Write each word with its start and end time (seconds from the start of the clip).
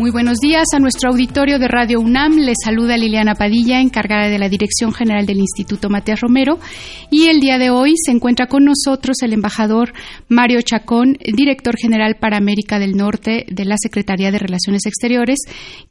Muy 0.00 0.10
buenos 0.10 0.38
días 0.38 0.64
a 0.74 0.78
nuestro 0.78 1.10
auditorio 1.10 1.58
de 1.58 1.68
Radio 1.68 2.00
UNAM. 2.00 2.38
Les 2.38 2.56
saluda 2.64 2.96
Liliana 2.96 3.34
Padilla, 3.34 3.82
encargada 3.82 4.28
de 4.28 4.38
la 4.38 4.48
Dirección 4.48 4.94
General 4.94 5.26
del 5.26 5.40
Instituto 5.40 5.90
Matías 5.90 6.22
Romero. 6.22 6.58
Y 7.10 7.26
el 7.26 7.38
día 7.38 7.58
de 7.58 7.68
hoy 7.68 7.92
se 8.02 8.10
encuentra 8.10 8.46
con 8.46 8.64
nosotros 8.64 9.18
el 9.20 9.34
embajador 9.34 9.92
Mario 10.26 10.62
Chacón, 10.62 11.18
director 11.22 11.76
general 11.76 12.16
para 12.18 12.38
América 12.38 12.78
del 12.78 12.96
Norte 12.96 13.44
de 13.50 13.64
la 13.66 13.76
Secretaría 13.76 14.30
de 14.30 14.38
Relaciones 14.38 14.86
Exteriores, 14.86 15.40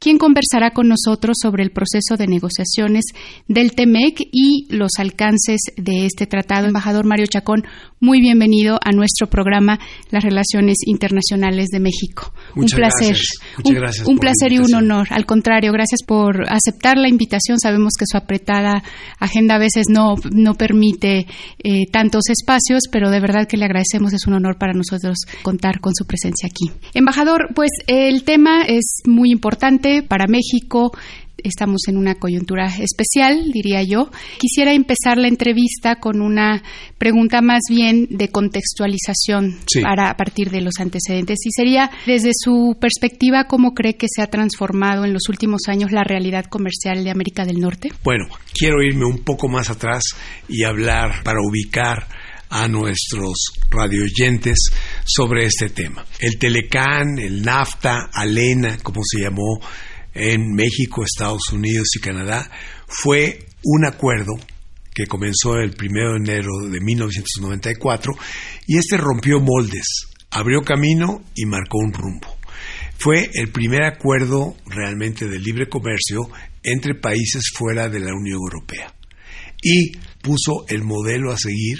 quien 0.00 0.18
conversará 0.18 0.72
con 0.72 0.88
nosotros 0.88 1.36
sobre 1.40 1.62
el 1.62 1.70
proceso 1.70 2.16
de 2.18 2.26
negociaciones 2.26 3.04
del 3.46 3.76
TEMEC 3.76 4.22
y 4.32 4.66
los 4.70 4.90
alcances 4.98 5.60
de 5.76 6.06
este 6.06 6.26
tratado. 6.26 6.66
Embajador 6.66 7.06
Mario 7.06 7.26
Chacón, 7.26 7.62
muy 8.00 8.20
bienvenido 8.20 8.80
a 8.82 8.90
nuestro 8.90 9.28
programa 9.28 9.78
Las 10.10 10.24
Relaciones 10.24 10.78
Internacionales 10.84 11.68
de 11.68 11.78
México. 11.78 12.32
Muchas 12.56 12.72
un 12.72 12.76
placer. 12.76 13.08
Gracias. 13.10 13.38
Muchas 13.56 13.76
gracias 13.76 13.99
un 14.06 14.18
placer 14.18 14.52
y 14.52 14.58
un 14.58 14.74
honor. 14.74 15.08
Al 15.10 15.26
contrario, 15.26 15.72
gracias 15.72 16.02
por 16.06 16.44
aceptar 16.50 16.96
la 16.96 17.08
invitación. 17.08 17.58
Sabemos 17.58 17.94
que 17.98 18.06
su 18.06 18.16
apretada 18.16 18.82
agenda 19.18 19.56
a 19.56 19.58
veces 19.58 19.86
no, 19.88 20.14
no 20.32 20.54
permite 20.54 21.26
eh, 21.62 21.86
tantos 21.90 22.28
espacios, 22.28 22.84
pero 22.90 23.10
de 23.10 23.20
verdad 23.20 23.46
que 23.46 23.56
le 23.56 23.64
agradecemos. 23.64 24.12
Es 24.12 24.26
un 24.26 24.34
honor 24.34 24.56
para 24.58 24.72
nosotros 24.72 25.18
contar 25.42 25.80
con 25.80 25.94
su 25.94 26.04
presencia 26.04 26.48
aquí. 26.48 26.70
Embajador, 26.94 27.48
pues 27.54 27.70
el 27.86 28.24
tema 28.24 28.62
es 28.62 29.02
muy 29.06 29.30
importante 29.30 30.02
para 30.02 30.26
México 30.26 30.92
estamos 31.44 31.82
en 31.88 31.96
una 31.96 32.14
coyuntura 32.16 32.66
especial, 32.66 33.50
diría 33.52 33.82
yo. 33.82 34.10
Quisiera 34.38 34.72
empezar 34.72 35.18
la 35.18 35.28
entrevista 35.28 35.96
con 35.96 36.20
una 36.20 36.62
pregunta 36.98 37.40
más 37.40 37.60
bien 37.68 38.06
de 38.10 38.28
contextualización 38.28 39.58
Sí. 39.66 39.80
para 39.80 40.10
a 40.10 40.16
partir 40.16 40.50
de 40.50 40.60
los 40.60 40.74
antecedentes. 40.80 41.38
Y 41.44 41.50
sería, 41.52 41.90
desde 42.06 42.30
su 42.34 42.76
perspectiva, 42.80 43.44
¿cómo 43.44 43.74
cree 43.74 43.96
que 43.96 44.06
se 44.08 44.22
ha 44.22 44.26
transformado 44.28 45.04
en 45.04 45.12
los 45.12 45.28
últimos 45.28 45.62
años 45.68 45.92
la 45.92 46.04
realidad 46.04 46.46
comercial 46.46 47.04
de 47.04 47.10
América 47.10 47.44
del 47.44 47.60
Norte? 47.60 47.90
Bueno, 48.04 48.26
quiero 48.52 48.82
irme 48.82 49.04
un 49.06 49.18
poco 49.18 49.48
más 49.48 49.70
atrás 49.70 50.02
y 50.48 50.64
hablar 50.64 51.22
para 51.22 51.40
ubicar 51.40 52.06
a 52.50 52.66
nuestros 52.66 53.52
radioyentes 53.70 54.70
sobre 55.04 55.44
este 55.46 55.70
tema. 55.70 56.04
El 56.18 56.36
Telecán, 56.38 57.18
el 57.18 57.42
NAFTA, 57.42 58.10
ALENA, 58.12 58.78
como 58.82 59.00
se 59.04 59.22
llamó 59.22 59.60
en 60.14 60.52
México, 60.54 61.04
Estados 61.04 61.52
Unidos 61.52 61.88
y 61.96 62.00
Canadá, 62.00 62.50
fue 62.86 63.46
un 63.62 63.86
acuerdo 63.86 64.32
que 64.94 65.06
comenzó 65.06 65.54
el 65.56 65.76
1 65.78 66.12
de 66.12 66.16
enero 66.16 66.52
de 66.70 66.80
1994 66.80 68.12
y 68.66 68.78
este 68.78 68.96
rompió 68.96 69.40
moldes, 69.40 70.08
abrió 70.30 70.62
camino 70.62 71.22
y 71.34 71.46
marcó 71.46 71.78
un 71.78 71.92
rumbo. 71.92 72.36
Fue 72.98 73.30
el 73.32 73.50
primer 73.50 73.84
acuerdo 73.84 74.56
realmente 74.66 75.26
de 75.26 75.38
libre 75.38 75.68
comercio 75.68 76.28
entre 76.62 76.94
países 76.94 77.44
fuera 77.54 77.88
de 77.88 78.00
la 78.00 78.12
Unión 78.12 78.38
Europea 78.38 78.94
y 79.62 79.92
puso 80.22 80.66
el 80.68 80.82
modelo 80.82 81.32
a 81.32 81.38
seguir 81.38 81.78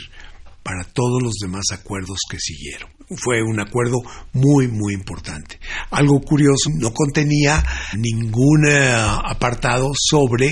para 0.62 0.84
todos 0.84 1.23
los 1.23 1.35
demás 1.35 1.67
acuerdos 1.73 2.18
que 2.30 2.39
siguieron. 2.39 2.99
Fue 3.17 3.43
un 3.43 3.59
acuerdo 3.59 3.98
muy, 4.33 4.69
muy 4.69 4.95
importante. 4.95 5.59
Algo 5.91 6.21
curioso, 6.21 6.71
no 6.79 6.93
contenía 6.93 7.63
ningún 7.97 8.69
eh, 8.69 8.93
apartado 8.93 9.91
sobre 9.95 10.47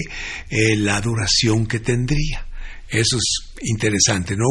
eh, 0.51 0.77
la 0.77 1.01
duración 1.01 1.67
que 1.67 1.79
tendría. 1.79 2.47
Eso 2.89 3.17
es 3.17 3.61
interesante, 3.63 4.35
¿no? 4.37 4.47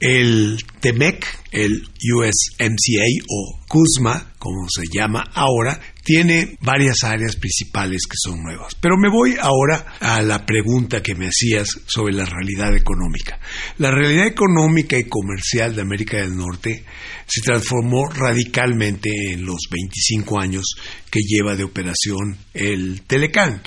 El 0.00 0.58
TEMEC, 0.80 1.26
el 1.52 1.82
USMCA 2.14 3.24
o 3.28 3.60
CUSMA, 3.68 4.32
como 4.38 4.66
se 4.68 4.82
llama 4.92 5.30
ahora, 5.34 5.78
tiene 6.04 6.56
varias 6.60 7.02
áreas 7.02 7.36
principales 7.36 8.02
que 8.06 8.16
son 8.22 8.42
nuevas. 8.42 8.74
Pero 8.80 8.96
me 8.96 9.08
voy 9.10 9.36
ahora 9.40 9.96
a 10.00 10.20
la 10.22 10.44
pregunta 10.44 11.02
que 11.02 11.14
me 11.14 11.26
hacías 11.26 11.66
sobre 11.86 12.12
la 12.12 12.26
realidad 12.26 12.76
económica. 12.76 13.40
La 13.78 13.90
realidad 13.90 14.26
económica 14.26 14.98
y 14.98 15.04
comercial 15.04 15.74
de 15.74 15.82
América 15.82 16.18
del 16.18 16.36
Norte 16.36 16.84
se 17.26 17.40
transformó 17.40 18.06
radicalmente 18.10 19.10
en 19.32 19.46
los 19.46 19.60
25 19.70 20.38
años 20.38 20.64
que 21.10 21.20
lleva 21.20 21.56
de 21.56 21.64
operación 21.64 22.36
el 22.52 23.02
Telecán 23.06 23.62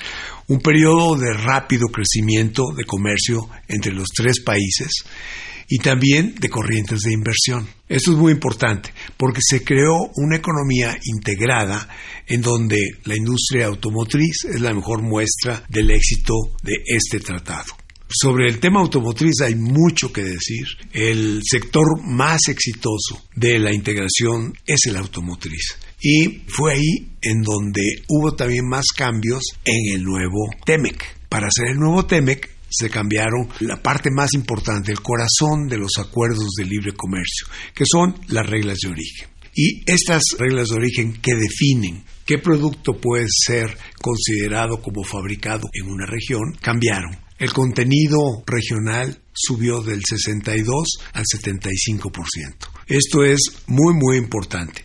un 0.47 0.59
periodo 0.59 1.17
de 1.17 1.33
rápido 1.33 1.87
crecimiento 1.87 2.63
de 2.75 2.85
comercio 2.85 3.49
entre 3.67 3.91
los 3.91 4.07
tres 4.15 4.41
países 4.41 5.03
y 5.67 5.79
también 5.79 6.35
de 6.39 6.49
corrientes 6.49 6.99
de 7.01 7.13
inversión. 7.13 7.67
Esto 7.89 8.11
es 8.11 8.17
muy 8.17 8.33
importante 8.33 8.93
porque 9.17 9.41
se 9.41 9.63
creó 9.63 10.11
una 10.15 10.37
economía 10.37 10.97
integrada 11.03 11.87
en 12.27 12.41
donde 12.41 12.79
la 13.05 13.15
industria 13.15 13.67
automotriz 13.67 14.45
es 14.45 14.61
la 14.61 14.73
mejor 14.73 15.01
muestra 15.01 15.63
del 15.69 15.91
éxito 15.91 16.33
de 16.63 16.73
este 16.85 17.19
tratado. 17.19 17.73
Sobre 18.09 18.47
el 18.47 18.59
tema 18.59 18.79
automotriz 18.79 19.41
hay 19.41 19.55
mucho 19.55 20.13
que 20.13 20.23
decir. 20.23 20.65
El 20.93 21.41
sector 21.43 22.01
más 22.03 22.47
exitoso 22.47 23.21
de 23.35 23.59
la 23.59 23.73
integración 23.73 24.53
es 24.65 24.85
el 24.87 24.95
automotriz. 24.95 25.77
Y 25.99 26.43
fue 26.47 26.73
ahí 26.73 27.17
en 27.21 27.41
donde 27.41 27.81
hubo 28.07 28.33
también 28.33 28.67
más 28.69 28.85
cambios 28.95 29.43
en 29.65 29.95
el 29.95 30.03
nuevo 30.03 30.49
TEMEC. 30.65 31.17
Para 31.27 31.47
hacer 31.47 31.67
el 31.67 31.79
nuevo 31.79 32.05
TEMEC 32.05 32.56
se 32.69 32.89
cambiaron 32.89 33.49
la 33.61 33.81
parte 33.81 34.09
más 34.11 34.33
importante, 34.33 34.91
el 34.91 35.01
corazón 35.01 35.67
de 35.67 35.77
los 35.77 35.91
acuerdos 35.97 36.49
de 36.57 36.65
libre 36.65 36.93
comercio, 36.93 37.47
que 37.73 37.85
son 37.85 38.15
las 38.27 38.45
reglas 38.45 38.79
de 38.79 38.89
origen. 38.89 39.29
Y 39.55 39.81
estas 39.91 40.21
reglas 40.37 40.69
de 40.69 40.75
origen 40.75 41.13
que 41.21 41.33
definen 41.33 42.03
qué 42.25 42.37
producto 42.37 42.99
puede 42.99 43.25
ser 43.27 43.75
considerado 43.99 44.81
como 44.81 45.03
fabricado 45.03 45.67
en 45.73 45.89
una 45.89 46.05
región 46.05 46.53
cambiaron. 46.61 47.17
El 47.39 47.53
contenido 47.53 48.43
regional 48.45 49.19
subió 49.33 49.81
del 49.81 50.01
62 50.07 50.99
al 51.13 51.23
75%. 51.23 52.11
Esto 52.87 53.23
es 53.23 53.39
muy, 53.67 53.93
muy 53.93 54.17
importante. 54.17 54.83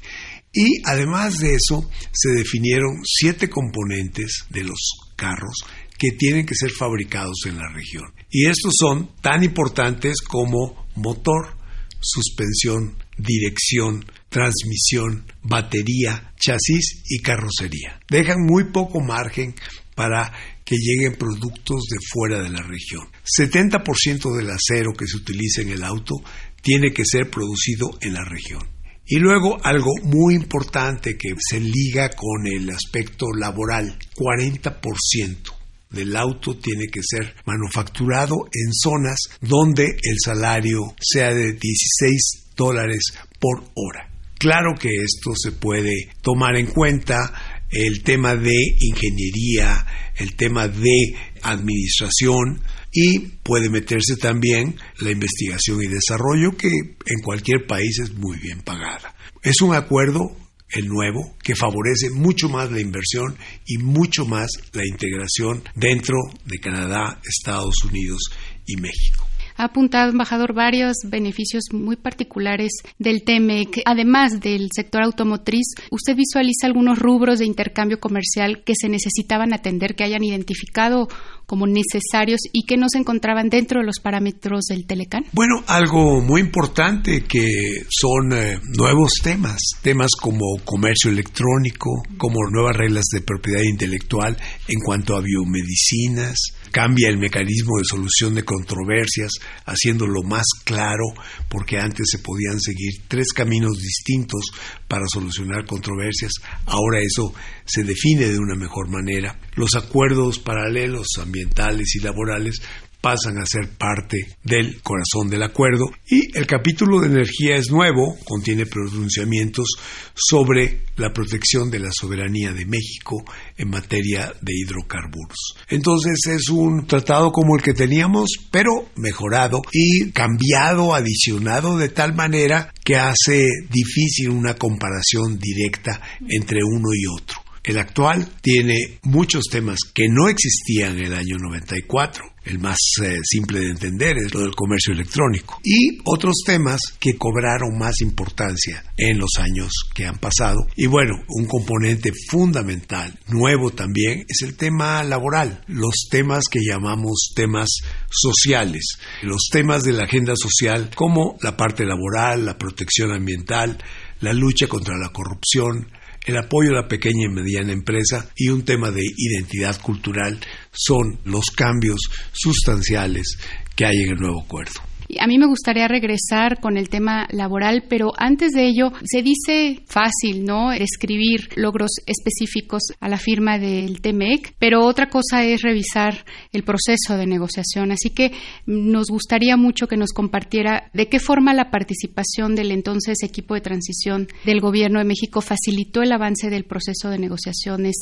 Y 0.53 0.83
además 0.85 1.39
de 1.39 1.55
eso, 1.55 1.89
se 2.13 2.31
definieron 2.31 3.01
siete 3.05 3.49
componentes 3.49 4.45
de 4.51 4.65
los 4.65 4.79
carros 5.17 5.65
que 6.03 6.17
tienen 6.19 6.45
que 6.45 6.57
ser 6.57 6.73
fabricados 6.73 7.43
en 7.47 7.59
la 7.59 7.69
región. 7.73 8.13
Y 8.29 8.47
estos 8.47 8.73
son 8.77 9.15
tan 9.21 9.45
importantes 9.45 10.17
como 10.21 10.89
motor, 10.97 11.57
suspensión, 12.01 12.99
dirección, 13.17 14.05
transmisión, 14.29 15.25
batería, 15.45 16.35
chasis 16.41 17.05
y 17.09 17.21
carrocería. 17.21 18.01
Dejan 18.11 18.39
muy 18.41 18.73
poco 18.73 19.01
margen 19.01 19.55
para 19.95 20.33
que 20.65 20.75
lleguen 20.75 21.15
productos 21.15 21.85
de 21.89 21.99
fuera 22.13 22.43
de 22.43 22.51
la 22.51 22.63
región. 22.63 23.07
70% 23.39 24.37
del 24.37 24.51
acero 24.51 24.95
que 24.99 25.07
se 25.07 25.19
utiliza 25.19 25.63
en 25.63 25.69
el 25.69 25.85
auto 25.85 26.17
tiene 26.63 26.93
que 26.93 27.05
ser 27.05 27.31
producido 27.31 27.97
en 28.01 28.15
la 28.15 28.25
región. 28.25 28.69
Y 29.07 29.21
luego 29.21 29.65
algo 29.65 29.93
muy 30.03 30.35
importante 30.35 31.17
que 31.17 31.29
se 31.39 31.61
liga 31.61 32.11
con 32.11 32.49
el 32.49 32.71
aspecto 32.71 33.27
laboral, 33.39 33.97
40% 34.17 35.62
del 35.93 36.17
auto 36.17 36.57
tiene 36.57 36.87
que 36.87 37.01
ser 37.03 37.35
manufacturado 37.45 38.37
en 38.53 38.73
zonas 38.73 39.19
donde 39.41 39.85
el 39.85 40.17
salario 40.25 40.95
sea 41.01 41.33
de 41.35 41.53
16 41.53 42.55
dólares 42.57 43.03
por 43.39 43.65
hora. 43.75 44.11
Claro 44.39 44.75
que 44.79 44.89
esto 44.97 45.33
se 45.37 45.53
puede 45.53 46.09
tomar 46.21 46.57
en 46.57 46.67
cuenta 46.67 47.33
el 47.71 48.03
tema 48.03 48.35
de 48.35 48.57
ingeniería, 48.81 49.87
el 50.17 50.35
tema 50.35 50.69
de 50.69 51.15
administración 51.43 52.61
y 52.93 53.19
puede 53.43 53.71
meterse 53.71 54.17
también 54.17 54.77
la 54.99 55.11
investigación 55.11 55.83
y 55.83 55.87
desarrollo 55.87 56.57
que 56.57 56.69
en 56.69 57.21
cualquier 57.23 57.67
país 57.67 57.99
es 58.01 58.13
muy 58.13 58.39
bien 58.39 58.61
pagada. 58.61 59.15
Es 59.43 59.61
un 59.63 59.75
acuerdo 59.75 60.37
el 60.73 60.89
nuevo, 60.89 61.37
que 61.43 61.55
favorece 61.55 62.11
mucho 62.11 62.49
más 62.49 62.71
la 62.71 62.81
inversión 62.81 63.37
y 63.67 63.79
mucho 63.79 64.25
más 64.27 64.51
la 64.73 64.87
integración 64.87 65.63
dentro 65.75 66.17
de 66.45 66.59
Canadá, 66.59 67.21
Estados 67.25 67.85
Unidos 67.85 68.21
y 68.67 68.77
México. 68.77 69.32
Ha 69.57 69.65
apuntado, 69.65 70.11
embajador, 70.11 70.55
varios 70.55 70.97
beneficios 71.05 71.65
muy 71.73 71.97
particulares 71.97 72.73
del 72.99 73.23
TEMEC. 73.25 73.83
Además 73.85 74.41
del 74.41 74.69
sector 74.75 75.03
automotriz, 75.03 75.67
¿usted 75.91 76.17
visualiza 76.17 76.67
algunos 76.67 76.99
rubros 76.99 77.39
de 77.39 77.47
intercambio 77.47 78.01
comercial 78.01 78.63
que 78.65 78.75
se 78.75 78.89
necesitaban 78.89 79.53
atender, 79.53 79.95
que 79.95 80.05
hayan 80.05 80.25
identificado 80.25 81.09
como 81.47 81.67
necesarios 81.67 82.41
y 82.53 82.65
que 82.65 82.77
no 82.77 82.87
se 82.89 82.99
encontraban 82.99 83.51
dentro 83.51 83.81
de 83.81 83.87
los 83.87 84.01
parámetros 84.01 84.65
del 84.69 84.87
Telecán? 84.87 85.25
Bueno, 85.33 85.63
algo 85.67 86.21
muy 86.23 86.41
importante 86.41 87.25
que 87.25 87.85
son 87.91 88.33
eh, 88.33 88.59
nuevos 88.79 89.13
temas, 89.23 89.59
temas 89.83 90.13
como 90.19 90.47
comercio 90.65 91.11
electrónico, 91.11 91.91
como 92.17 92.49
nuevas 92.51 92.77
reglas 92.77 93.05
de 93.13 93.21
propiedad 93.21 93.63
intelectual 93.63 94.37
en 94.69 94.81
cuanto 94.81 95.17
a 95.17 95.21
biomedicinas, 95.21 96.39
cambia 96.73 97.09
el 97.09 97.19
mecanismo 97.19 97.79
de 97.79 97.85
solución 97.85 98.35
de 98.35 98.45
controversias, 98.45 99.31
haciéndolo 99.67 100.23
más 100.23 100.47
claro, 100.65 101.05
porque 101.49 101.79
antes 101.79 102.07
se 102.11 102.19
podían 102.19 102.59
seguir 102.61 103.03
tres 103.07 103.33
caminos 103.33 103.79
distintos 103.79 104.47
para 104.89 105.05
solucionar 105.13 105.67
controversias, 105.67 106.33
ahora 106.67 107.01
eso 107.01 107.33
se 107.65 107.85
define 107.85 108.27
de 108.27 108.39
una 108.39 108.57
mejor 108.57 108.89
manera. 108.89 109.39
Los 109.55 109.77
acuerdos 109.77 110.39
paralelos 110.39 111.07
ambientales 111.21 111.95
y 111.95 112.01
laborales 112.01 112.61
pasan 113.03 113.37
a 113.39 113.45
ser 113.45 113.69
parte 113.77 114.17
del 114.45 114.81
corazón 114.81 115.29
del 115.29 115.43
acuerdo 115.43 115.91
y 116.09 116.37
el 116.39 116.47
capítulo 116.47 117.01
de 117.01 117.09
energía 117.09 117.57
es 117.57 117.71
nuevo, 117.71 118.17
contiene 118.25 118.65
pronunciamientos 118.65 119.75
sobre 120.15 120.85
la 120.97 121.13
protección 121.13 121.71
de 121.71 121.81
la 121.81 121.91
soberanía 121.93 122.53
de 122.53 122.65
México 122.65 123.25
en 123.57 123.71
materia 123.71 124.33
de 124.41 124.53
hidrocarburos. 124.55 125.57
Entonces 125.69 126.19
es 126.31 126.49
un 126.49 126.87
tratado 126.87 127.33
como 127.33 127.57
el 127.57 127.63
que 127.63 127.75
teníamos, 127.75 128.31
pero 128.51 128.89
mejorado 128.97 129.63
y 129.73 130.13
cambiado, 130.13 130.95
adicionado 130.95 131.77
de 131.77 131.89
tal 131.89 132.15
manera 132.15 132.73
que 132.85 132.97
hace 132.97 133.49
difícil 133.69 134.31
una 134.31 134.55
comparación 134.55 135.39
directa 135.39 136.01
entre 136.29 136.61
uno 136.63 136.89
y 136.95 137.21
otro. 137.21 137.42
El 137.65 137.79
actual 137.79 138.29
tiene 138.41 138.99
muchos 139.03 139.45
temas 139.49 139.79
que 139.95 140.09
no 140.09 140.29
existían 140.29 140.99
en 140.99 141.05
el 141.07 141.15
año 141.15 141.37
94. 141.39 142.25
El 142.45 142.59
más 142.59 142.79
eh, 143.01 143.19
simple 143.23 143.61
de 143.61 143.71
entender 143.71 144.17
es 144.19 144.35
lo 144.35 144.41
del 144.41 144.57
comercio 144.57 144.93
electrónico. 144.93 145.61
Y 145.63 146.01
otros 146.05 146.43
temas 146.45 146.81
que 146.99 147.17
cobraron 147.17 147.79
más 147.79 148.01
importancia 148.01 148.83
en 148.97 149.17
los 149.17 149.31
años 149.39 149.71
que 149.95 150.07
han 150.07 150.19
pasado. 150.19 150.67
Y 150.75 150.87
bueno, 150.87 151.15
un 151.29 151.47
componente 151.47 152.11
fundamental, 152.29 153.17
nuevo 153.29 153.71
también, 153.71 154.25
es 154.27 154.43
el 154.43 154.57
tema 154.57 155.05
laboral. 155.05 155.63
Los 155.69 156.09
temas 156.11 156.47
que 156.51 156.59
llamamos 156.69 157.31
temas 157.37 157.69
sociales. 158.11 158.99
Los 159.23 159.49
temas 159.53 159.85
de 159.85 159.93
la 159.93 160.07
agenda 160.07 160.35
social 160.35 160.91
como 160.97 161.37
la 161.43 161.57
parte 161.57 161.85
laboral, 161.87 162.45
la 162.45 162.59
protección 162.59 163.13
ambiental, 163.13 163.79
la 164.21 164.33
lucha 164.33 164.67
contra 164.67 164.97
la 164.97 165.11
corrupción, 165.11 165.87
el 166.27 166.37
apoyo 166.37 166.71
a 166.71 166.83
la 166.83 166.89
pequeña 166.89 167.27
y 167.27 167.35
mediana 167.35 167.73
empresa 167.73 168.31
y 168.37 168.49
un 168.49 168.65
tema 168.65 168.91
de 168.91 169.03
identidad 169.17 169.81
cultural 169.81 170.39
son 170.73 171.19
los 171.25 171.47
cambios 171.51 172.01
sustanciales 172.33 173.39
que 173.75 173.87
hay 173.87 174.03
en 174.03 174.11
el 174.11 174.19
nuevo 174.19 174.43
acuerdo. 174.43 174.92
A 175.21 175.27
mí 175.27 175.39
me 175.39 175.47
gustaría 175.47 175.89
regresar 175.89 176.59
con 176.61 176.79
el 176.79 176.89
tema 176.89 177.27
laboral, 177.31 177.85
pero 177.89 178.13
antes 178.17 178.53
de 178.53 178.67
ello, 178.67 178.93
se 179.05 179.23
dice 179.23 179.83
fácil, 179.87 180.45
¿no? 180.45 180.73
Escribir 180.73 181.51
logros 181.57 181.91
específicos 182.07 182.83
a 182.99 183.09
la 183.09 183.19
firma 183.19 183.59
del 183.59 184.01
TMEC, 184.01 184.55
pero 184.59 184.85
otra 184.85 185.09
cosa 185.11 185.45
es 185.45 185.61
revisar 185.61 186.25
el 186.53 186.65
proceso 186.65 187.17
de 187.17 187.27
negociación. 187.27 187.93
Así 187.93 188.11
que 188.11 188.33
nos 188.65 189.09
gustaría 189.09 189.57
mucho 189.57 189.87
que 189.87 189.99
nos 189.99 190.13
compartiera 190.13 190.91
de 190.95 191.09
qué 191.09 191.19
forma 191.19 191.53
la 191.53 191.71
participación 191.71 192.55
del 192.55 192.71
entonces 192.71 193.23
equipo 193.23 193.55
de 193.55 193.61
transición 193.61 194.29
del 194.45 194.61
Gobierno 194.61 194.99
de 194.99 195.05
México 195.05 195.41
facilitó 195.43 196.03
el 196.03 196.13
avance 196.13 196.49
del 196.49 196.65
proceso 196.65 197.11
de 197.11 197.19
negociaciones 197.19 197.97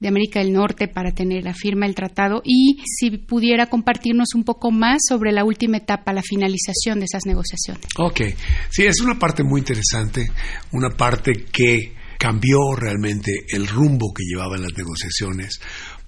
de 0.00 0.08
América 0.08 0.40
del 0.40 0.52
Norte 0.52 0.88
para 0.88 1.12
tener 1.12 1.44
la 1.44 1.54
firma 1.54 1.86
del 1.86 1.94
tratado 1.94 2.42
y 2.44 2.78
si 2.84 3.10
pudiera 3.10 3.66
compartirnos 3.66 4.34
un 4.34 4.44
poco 4.44 4.72
más 4.72 4.98
sobre 5.08 5.32
la 5.32 5.44
última 5.44 5.76
etapa, 5.76 6.12
la 6.12 6.22
finalización 6.22 6.55
de 6.98 7.04
esas 7.04 7.26
negociaciones. 7.26 7.84
Ok, 7.98 8.20
sí, 8.70 8.84
es 8.84 9.00
una 9.00 9.18
parte 9.18 9.42
muy 9.42 9.60
interesante, 9.60 10.30
una 10.72 10.90
parte 10.90 11.44
que 11.52 11.94
cambió 12.18 12.74
realmente 12.74 13.32
el 13.48 13.66
rumbo 13.66 14.12
que 14.14 14.24
llevaban 14.24 14.62
las 14.62 14.72
negociaciones, 14.76 15.60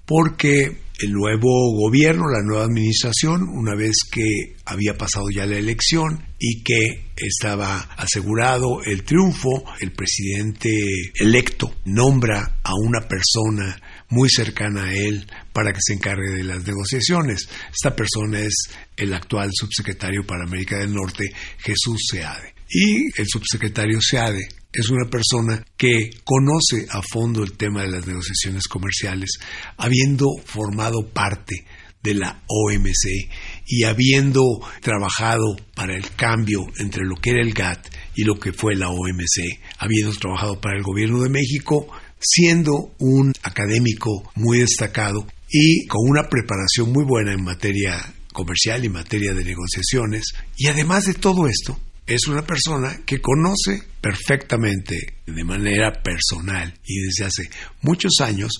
porque 0.05 0.88
el 0.99 1.13
nuevo 1.13 1.75
gobierno, 1.75 2.29
la 2.29 2.43
nueva 2.43 2.65
administración, 2.65 3.47
una 3.49 3.75
vez 3.75 3.97
que 4.11 4.55
había 4.65 4.97
pasado 4.97 5.27
ya 5.33 5.45
la 5.45 5.57
elección 5.57 6.25
y 6.37 6.61
que 6.63 7.11
estaba 7.15 7.79
asegurado 7.97 8.83
el 8.83 9.03
triunfo, 9.03 9.63
el 9.79 9.91
presidente 9.91 10.69
electo 11.15 11.73
nombra 11.85 12.59
a 12.63 12.73
una 12.75 13.07
persona 13.07 13.81
muy 14.09 14.29
cercana 14.29 14.85
a 14.85 14.93
él 14.93 15.25
para 15.53 15.71
que 15.71 15.79
se 15.81 15.93
encargue 15.93 16.33
de 16.33 16.43
las 16.43 16.65
negociaciones. 16.65 17.47
Esta 17.71 17.95
persona 17.95 18.41
es 18.41 18.69
el 18.97 19.13
actual 19.13 19.51
subsecretario 19.53 20.25
para 20.25 20.43
América 20.43 20.77
del 20.77 20.93
Norte, 20.93 21.23
Jesús 21.59 22.07
Seade. 22.11 22.53
Y 22.69 23.05
el 23.19 23.27
subsecretario 23.27 23.99
Seade 24.01 24.47
es 24.71 24.89
una 24.89 25.09
persona 25.09 25.65
que 25.77 26.11
conoce 26.23 26.85
a 26.91 27.01
fondo 27.01 27.43
el 27.43 27.53
tema 27.53 27.81
de 27.81 27.89
las 27.89 28.07
negociaciones 28.07 28.67
comerciales, 28.67 29.31
habiendo 29.77 30.25
formado 30.45 31.07
parte 31.09 31.65
de 32.01 32.13
la 32.13 32.43
OMC 32.47 33.29
y 33.65 33.83
habiendo 33.83 34.43
trabajado 34.81 35.57
para 35.75 35.95
el 35.95 36.09
cambio 36.15 36.61
entre 36.77 37.03
lo 37.03 37.15
que 37.15 37.31
era 37.31 37.41
el 37.41 37.53
GATT 37.53 37.87
y 38.15 38.23
lo 38.23 38.39
que 38.39 38.53
fue 38.53 38.75
la 38.75 38.89
OMC, 38.89 39.59
habiendo 39.79 40.13
trabajado 40.13 40.61
para 40.61 40.77
el 40.77 40.83
gobierno 40.83 41.21
de 41.23 41.29
México, 41.29 41.87
siendo 42.19 42.93
un 42.99 43.33
académico 43.43 44.31
muy 44.35 44.59
destacado 44.59 45.25
y 45.49 45.87
con 45.87 46.01
una 46.09 46.29
preparación 46.29 46.91
muy 46.91 47.03
buena 47.05 47.33
en 47.33 47.43
materia 47.43 48.13
comercial 48.31 48.85
y 48.85 48.89
materia 48.89 49.33
de 49.33 49.43
negociaciones. 49.43 50.33
Y 50.55 50.67
además 50.67 51.05
de 51.05 51.13
todo 51.15 51.47
esto, 51.47 51.77
es 52.09 52.27
una 52.27 52.41
persona 52.41 53.01
que 53.05 53.21
conoce 53.21 53.83
perfectamente, 54.01 55.21
de 55.27 55.43
manera 55.43 56.01
personal 56.01 56.73
y 56.83 57.01
desde 57.03 57.25
hace 57.25 57.49
muchos 57.81 58.13
años, 58.19 58.51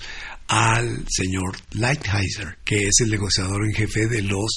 al 0.48 1.06
señor 1.10 1.58
Lighthizer, 1.72 2.60
que 2.64 2.78
es 2.78 3.02
el 3.02 3.10
negociador 3.10 3.66
en 3.66 3.74
jefe 3.74 4.08
de 4.08 4.22
los 4.22 4.52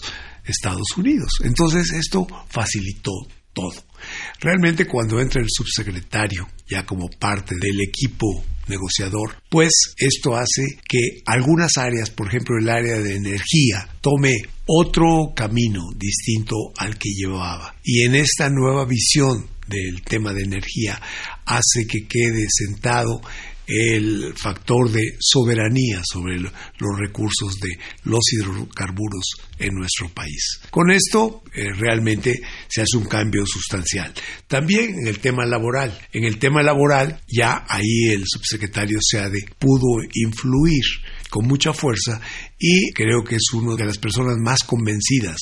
Estados 0.44 0.96
Unidos. 0.96 1.40
Entonces 1.42 1.90
esto 1.92 2.26
facilitó 2.48 3.12
todo. 3.54 3.82
Realmente 4.40 4.86
cuando 4.86 5.20
entra 5.20 5.40
el 5.40 5.48
subsecretario 5.48 6.46
ya 6.68 6.84
como 6.84 7.08
parte 7.08 7.54
del 7.60 7.80
equipo 7.80 8.44
negociador, 8.68 9.36
pues 9.48 9.70
esto 9.96 10.36
hace 10.36 10.62
que 10.88 11.22
algunas 11.26 11.76
áreas, 11.76 12.10
por 12.10 12.28
ejemplo 12.28 12.56
el 12.58 12.68
área 12.68 12.98
de 12.98 13.16
energía, 13.16 13.88
tome 14.00 14.32
otro 14.66 15.32
camino 15.34 15.82
distinto 15.96 16.56
al 16.76 16.96
que 16.98 17.10
llevaba. 17.10 17.74
Y 17.84 18.02
en 18.02 18.14
esta 18.14 18.48
nueva 18.48 18.84
visión 18.84 19.48
del 19.66 20.02
tema 20.02 20.32
de 20.32 20.42
energía 20.42 21.00
hace 21.46 21.86
que 21.88 22.06
quede 22.06 22.46
sentado 22.48 23.20
el 23.66 24.34
factor 24.36 24.90
de 24.90 25.16
soberanía 25.20 26.02
sobre 26.04 26.38
los 26.40 26.98
recursos 26.98 27.58
de 27.60 27.78
los 28.04 28.20
hidrocarburos 28.32 29.24
en 29.58 29.74
nuestro 29.74 30.08
país. 30.08 30.60
Con 30.70 30.90
esto 30.90 31.42
eh, 31.54 31.72
realmente 31.72 32.40
se 32.68 32.82
hace 32.82 32.96
un 32.96 33.04
cambio 33.04 33.44
sustancial. 33.46 34.12
También 34.46 34.96
en 35.00 35.06
el 35.06 35.18
tema 35.18 35.44
laboral. 35.46 35.96
En 36.12 36.24
el 36.24 36.38
tema 36.38 36.62
laboral 36.62 37.20
ya 37.28 37.64
ahí 37.68 38.10
el 38.10 38.24
subsecretario 38.26 38.98
Seade 39.00 39.44
pudo 39.58 40.02
influir 40.14 40.84
con 41.32 41.46
mucha 41.46 41.72
fuerza 41.72 42.20
y 42.58 42.92
creo 42.92 43.24
que 43.24 43.36
es 43.36 43.54
una 43.54 43.74
de 43.74 43.86
las 43.86 43.96
personas 43.96 44.36
más 44.38 44.64
convencidas 44.64 45.38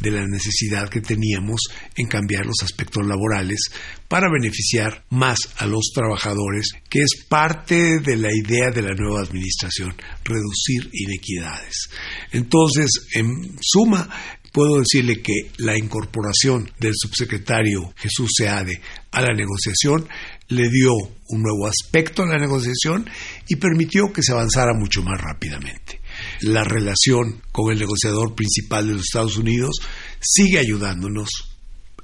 de 0.00 0.10
la 0.10 0.26
necesidad 0.26 0.88
que 0.88 1.02
teníamos 1.02 1.60
en 1.96 2.06
cambiar 2.06 2.46
los 2.46 2.62
aspectos 2.62 3.06
laborales 3.06 3.60
para 4.08 4.30
beneficiar 4.32 5.04
más 5.10 5.36
a 5.58 5.66
los 5.66 5.90
trabajadores, 5.94 6.70
que 6.88 7.02
es 7.02 7.26
parte 7.28 8.00
de 8.00 8.16
la 8.16 8.30
idea 8.34 8.70
de 8.70 8.80
la 8.80 8.94
nueva 8.94 9.20
administración, 9.20 9.94
reducir 10.24 10.88
inequidades. 10.94 11.90
Entonces, 12.32 12.88
en 13.12 13.58
suma, 13.60 14.08
puedo 14.50 14.78
decirle 14.78 15.20
que 15.20 15.50
la 15.58 15.76
incorporación 15.76 16.70
del 16.78 16.94
subsecretario 16.94 17.92
Jesús 17.96 18.30
Seade 18.34 18.80
a 19.10 19.20
la 19.20 19.34
negociación 19.34 20.08
le 20.48 20.68
dio 20.68 20.92
un 21.28 21.42
nuevo 21.42 21.66
aspecto 21.66 22.22
a 22.22 22.26
la 22.26 22.38
negociación 22.38 23.08
y 23.48 23.56
permitió 23.56 24.12
que 24.12 24.22
se 24.22 24.32
avanzara 24.32 24.74
mucho 24.74 25.02
más 25.02 25.20
rápidamente. 25.20 26.00
La 26.42 26.64
relación 26.64 27.42
con 27.50 27.72
el 27.72 27.78
negociador 27.78 28.34
principal 28.34 28.86
de 28.86 28.94
los 28.94 29.04
Estados 29.04 29.36
Unidos 29.36 29.76
sigue 30.20 30.58
ayudándonos, 30.58 31.28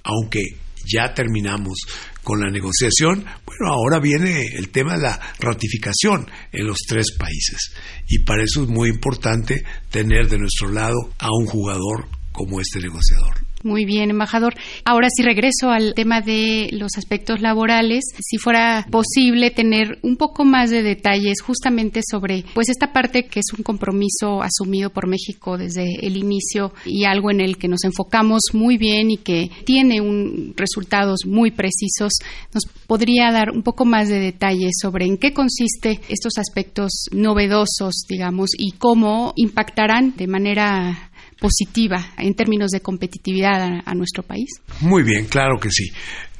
aunque 0.02 0.40
ya 0.86 1.12
terminamos 1.14 1.78
con 2.22 2.40
la 2.40 2.50
negociación, 2.50 3.24
bueno, 3.46 3.72
ahora 3.72 4.00
viene 4.00 4.46
el 4.56 4.70
tema 4.70 4.96
de 4.96 5.02
la 5.02 5.20
ratificación 5.38 6.26
en 6.52 6.66
los 6.66 6.78
tres 6.88 7.12
países. 7.18 7.72
Y 8.08 8.20
para 8.20 8.42
eso 8.42 8.62
es 8.62 8.68
muy 8.68 8.88
importante 8.88 9.64
tener 9.90 10.28
de 10.28 10.38
nuestro 10.38 10.70
lado 10.70 11.12
a 11.18 11.28
un 11.38 11.46
jugador 11.46 12.08
como 12.32 12.60
este 12.60 12.80
negociador. 12.80 13.49
Muy 13.62 13.84
bien, 13.84 14.08
embajador. 14.08 14.54
Ahora 14.86 15.08
sí 15.14 15.22
regreso 15.22 15.70
al 15.70 15.92
tema 15.92 16.22
de 16.22 16.70
los 16.72 16.92
aspectos 16.96 17.42
laborales. 17.42 18.04
Si 18.18 18.38
fuera 18.38 18.86
posible 18.90 19.50
tener 19.50 19.98
un 20.02 20.16
poco 20.16 20.46
más 20.46 20.70
de 20.70 20.82
detalles 20.82 21.42
justamente 21.42 22.00
sobre 22.08 22.44
pues 22.54 22.70
esta 22.70 22.94
parte 22.94 23.26
que 23.26 23.40
es 23.40 23.52
un 23.56 23.62
compromiso 23.62 24.42
asumido 24.42 24.88
por 24.88 25.06
México 25.06 25.58
desde 25.58 26.06
el 26.06 26.16
inicio 26.16 26.72
y 26.86 27.04
algo 27.04 27.30
en 27.30 27.42
el 27.42 27.58
que 27.58 27.68
nos 27.68 27.84
enfocamos 27.84 28.40
muy 28.54 28.78
bien 28.78 29.10
y 29.10 29.18
que 29.18 29.50
tiene 29.64 30.00
un, 30.00 30.54
resultados 30.56 31.26
muy 31.26 31.50
precisos. 31.50 32.14
¿Nos 32.54 32.64
podría 32.86 33.30
dar 33.30 33.50
un 33.50 33.62
poco 33.62 33.84
más 33.84 34.08
de 34.08 34.20
detalles 34.20 34.72
sobre 34.80 35.04
en 35.04 35.18
qué 35.18 35.34
consiste 35.34 36.00
estos 36.08 36.38
aspectos 36.38 37.08
novedosos, 37.12 38.04
digamos, 38.08 38.50
y 38.56 38.72
cómo 38.72 39.34
impactarán 39.36 40.14
de 40.16 40.26
manera 40.26 41.09
positiva 41.40 42.12
en 42.18 42.34
términos 42.34 42.70
de 42.70 42.80
competitividad 42.80 43.82
a, 43.84 43.94
nuestro 43.94 44.22
país? 44.22 44.48
Muy 44.80 45.02
bien, 45.02 45.26
claro 45.26 45.58
que 45.58 45.70
sí. 45.70 45.90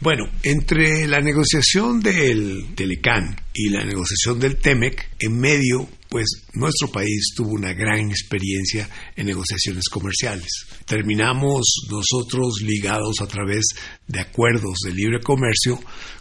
Bueno, 0.01 0.25
entre 0.43 1.09
la 1.09 1.21
negociación 1.21 2.01
del 2.01 2.75
Telecán 2.75 3.37
y 3.55 3.71
la 3.71 3.85
negociación 3.85 4.39
del 4.39 4.57
TEMEC, 4.57 5.11
en 5.19 5.39
medio, 5.39 5.89
pues 6.09 6.27
nuestro 6.55 6.89
país 6.89 7.33
tuvo 7.35 7.51
una 7.51 7.73
gran 7.73 8.11
experiencia 8.11 8.89
en 9.17 9.27
negociaciones 9.27 9.89
comerciales. 9.91 10.49
Terminamos 10.87 11.87
nosotros 11.91 12.61
ligados 12.63 13.21
a 13.21 13.27
través 13.27 13.65
de 14.07 14.21
acuerdos 14.21 14.79
de 14.85 14.93
libre 14.93 15.21
comercio 15.21 15.79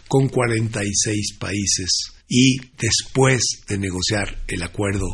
con 0.08 0.28
46 0.28 1.34
países 1.38 2.12
y 2.28 2.58
después 2.78 3.40
de 3.68 3.78
negociar 3.78 4.38
el 4.46 4.62
acuerdo 4.62 5.06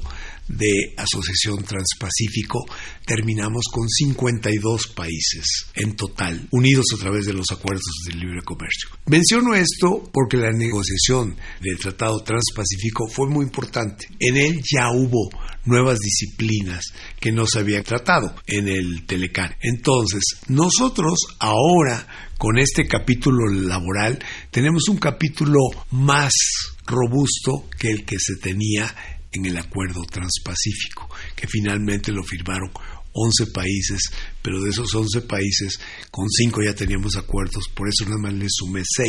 de 0.49 0.95
Asociación 0.97 1.65
Transpacífico, 1.65 2.65
terminamos 3.05 3.65
con 3.73 3.89
52 3.89 4.89
países 4.89 5.67
en 5.75 5.97
total, 5.97 6.47
unidos 6.51 6.87
a 6.95 6.99
través 6.99 7.27
de 7.27 7.33
los 7.33 7.47
acuerdos 7.51 7.83
de 8.07 8.15
libre 8.15 8.43
comercio. 8.45 8.91
Menciono 9.07 9.55
esto 9.55 10.09
porque 10.13 10.37
la 10.37 10.53
negociación 10.53 11.37
del 11.61 11.79
Tratado 11.79 12.19
Transpacífico 12.21 13.09
fue 13.09 13.29
muy 13.29 13.45
importante. 13.45 14.07
En 14.21 14.37
él 14.37 14.63
ya 14.63 14.91
hubo 14.91 15.31
nuevas 15.65 15.99
disciplinas 15.99 16.85
que 17.21 17.33
no 17.33 17.47
se 17.47 17.59
habían 17.59 17.85
tratado 17.85 18.35
en 18.47 18.69
el 18.69 19.05
Telecán. 19.07 19.55
Entonces, 19.61 20.23
nosotros 20.49 21.19
ahora, 21.39 22.07
con 22.39 22.59
este 22.59 22.87
capítulo 22.87 23.49
laboral, 23.53 24.19
tenemos 24.51 24.89
un 24.89 24.99
capítulo 24.99 25.59
más 25.91 26.33
robusto 26.87 27.69
que 27.79 27.91
el 27.91 28.05
que 28.05 28.17
se 28.19 28.37
tenía 28.37 28.95
en 29.33 29.47
el 29.47 29.57
acuerdo 29.57 30.03
transpacífico, 30.05 31.09
que 31.35 31.47
finalmente 31.47 32.13
lo 32.13 32.23
firmaron 32.23 32.71
11 33.13 33.47
países, 33.53 34.01
pero 34.43 34.61
de 34.61 34.71
esos 34.71 34.95
11 34.95 35.23
países, 35.23 35.81
con 36.11 36.29
5 36.29 36.63
ya 36.63 36.75
teníamos 36.75 37.17
acuerdos, 37.17 37.65
por 37.75 37.89
eso 37.89 38.05
nada 38.05 38.19
más 38.19 38.35
le 38.35 38.47
sumé 38.49 38.83
6 38.85 39.09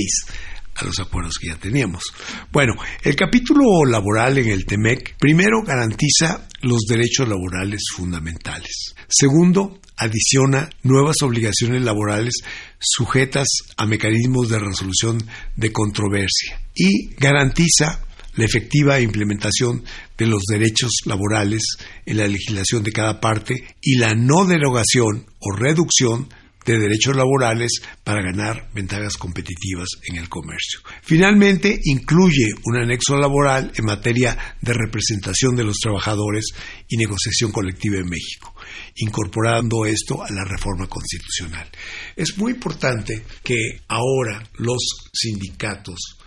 a 0.76 0.86
los 0.86 1.00
acuerdos 1.00 1.38
que 1.40 1.48
ya 1.48 1.56
teníamos. 1.58 2.04
Bueno, 2.52 2.74
el 3.04 3.16
capítulo 3.16 3.84
laboral 3.86 4.38
en 4.38 4.50
el 4.50 4.66
TEMEC, 4.66 5.18
primero, 5.18 5.64
garantiza 5.64 6.48
los 6.62 6.82
derechos 6.88 7.28
laborales 7.28 7.82
fundamentales. 7.96 8.94
Segundo, 9.08 9.80
adiciona 9.98 10.70
nuevas 10.84 11.18
obligaciones 11.24 11.82
laborales 11.82 12.36
sujetas 12.80 13.48
a 13.76 13.86
mecanismos 13.86 14.50
de 14.50 14.60
resolución 14.60 15.18
de 15.56 15.72
controversia 15.72 16.62
y 16.76 17.16
garantiza 17.16 18.07
la 18.38 18.46
efectiva 18.46 19.00
implementación 19.02 19.84
de 20.18 20.28
los 20.28 20.44
derechos 20.50 20.92
laborales 21.06 21.64
en 22.06 22.18
la 22.18 22.28
legislación 22.28 22.84
de 22.84 22.92
cada 22.92 23.20
parte 23.20 23.76
y 23.82 23.98
la 23.98 24.16
no 24.16 24.46
derogación 24.46 25.26
o 25.40 25.56
reducción 25.56 26.30
de 26.68 26.78
derechos 26.78 27.16
laborales 27.16 27.82
para 28.04 28.22
ganar 28.22 28.70
ventajas 28.74 29.16
competitivas 29.16 29.88
en 30.04 30.18
el 30.18 30.28
comercio. 30.28 30.82
Finalmente, 31.02 31.80
incluye 31.86 32.48
un 32.66 32.76
anexo 32.76 33.16
laboral 33.16 33.72
en 33.74 33.86
materia 33.86 34.38
de 34.62 34.74
representación 34.74 35.56
de 35.56 35.64
los 35.64 35.78
trabajadores 35.78 36.48
y 36.90 36.98
negociación 36.98 37.54
colectiva 37.54 38.00
en 38.00 38.10
México, 38.10 38.54
incorporando 38.98 39.86
esto 39.86 40.22
a 40.22 40.30
la 40.30 40.44
reforma 40.44 40.88
constitucional. 40.88 41.70
Es 42.18 42.38
muy 42.38 42.52
importante 42.52 43.24
que 43.44 43.80
ahora 43.88 44.44
los 44.58 45.10
sindicatos, 45.14 46.18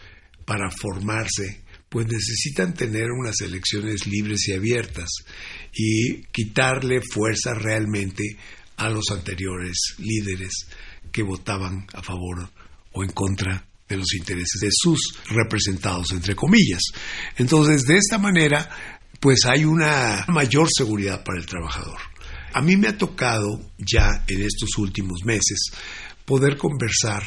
para 0.47 0.71
formarse, 0.71 1.65
pues 1.91 2.07
necesitan 2.07 2.73
tener 2.73 3.11
unas 3.11 3.41
elecciones 3.41 4.07
libres 4.07 4.49
y 4.49 4.53
abiertas 4.53 5.09
y 5.75 6.23
quitarle 6.33 7.01
fuerza 7.03 7.53
realmente 7.53 8.37
a 8.77 8.89
los 8.89 9.11
anteriores 9.11 9.97
líderes 9.99 10.69
que 11.11 11.25
votaban 11.25 11.87
a 11.93 12.03
favor 12.03 12.49
o 12.93 13.03
en 13.03 13.11
contra 13.11 13.67
de 13.89 13.97
los 13.97 14.15
intereses 14.15 14.61
de 14.61 14.71
sus 14.71 15.01
representados, 15.31 16.13
entre 16.13 16.37
comillas. 16.37 16.81
Entonces, 17.37 17.83
de 17.83 17.97
esta 17.97 18.19
manera, 18.19 18.71
pues 19.19 19.45
hay 19.45 19.65
una 19.65 20.25
mayor 20.29 20.69
seguridad 20.73 21.25
para 21.25 21.41
el 21.41 21.47
trabajador. 21.47 21.99
A 22.53 22.63
mí 22.63 22.77
me 22.77 22.87
ha 22.87 22.97
tocado 22.97 23.61
ya 23.79 24.09
en 24.29 24.43
estos 24.43 24.79
últimos 24.79 25.25
meses 25.25 25.73
poder 26.25 26.57
conversar 26.57 27.25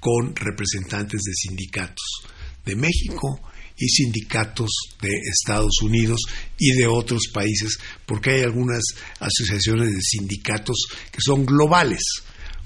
con 0.00 0.34
representantes 0.34 1.20
de 1.22 1.32
sindicatos 1.32 2.24
de 2.64 2.74
México 2.74 3.40
y 3.80 3.88
sindicatos 3.88 4.70
de 5.00 5.08
Estados 5.08 5.80
Unidos 5.82 6.20
y 6.58 6.72
de 6.72 6.86
otros 6.86 7.28
países, 7.32 7.78
porque 8.06 8.32
hay 8.32 8.42
algunas 8.42 8.82
asociaciones 9.18 9.94
de 9.94 10.02
sindicatos 10.02 10.86
que 11.10 11.20
son 11.20 11.46
globales. 11.46 12.02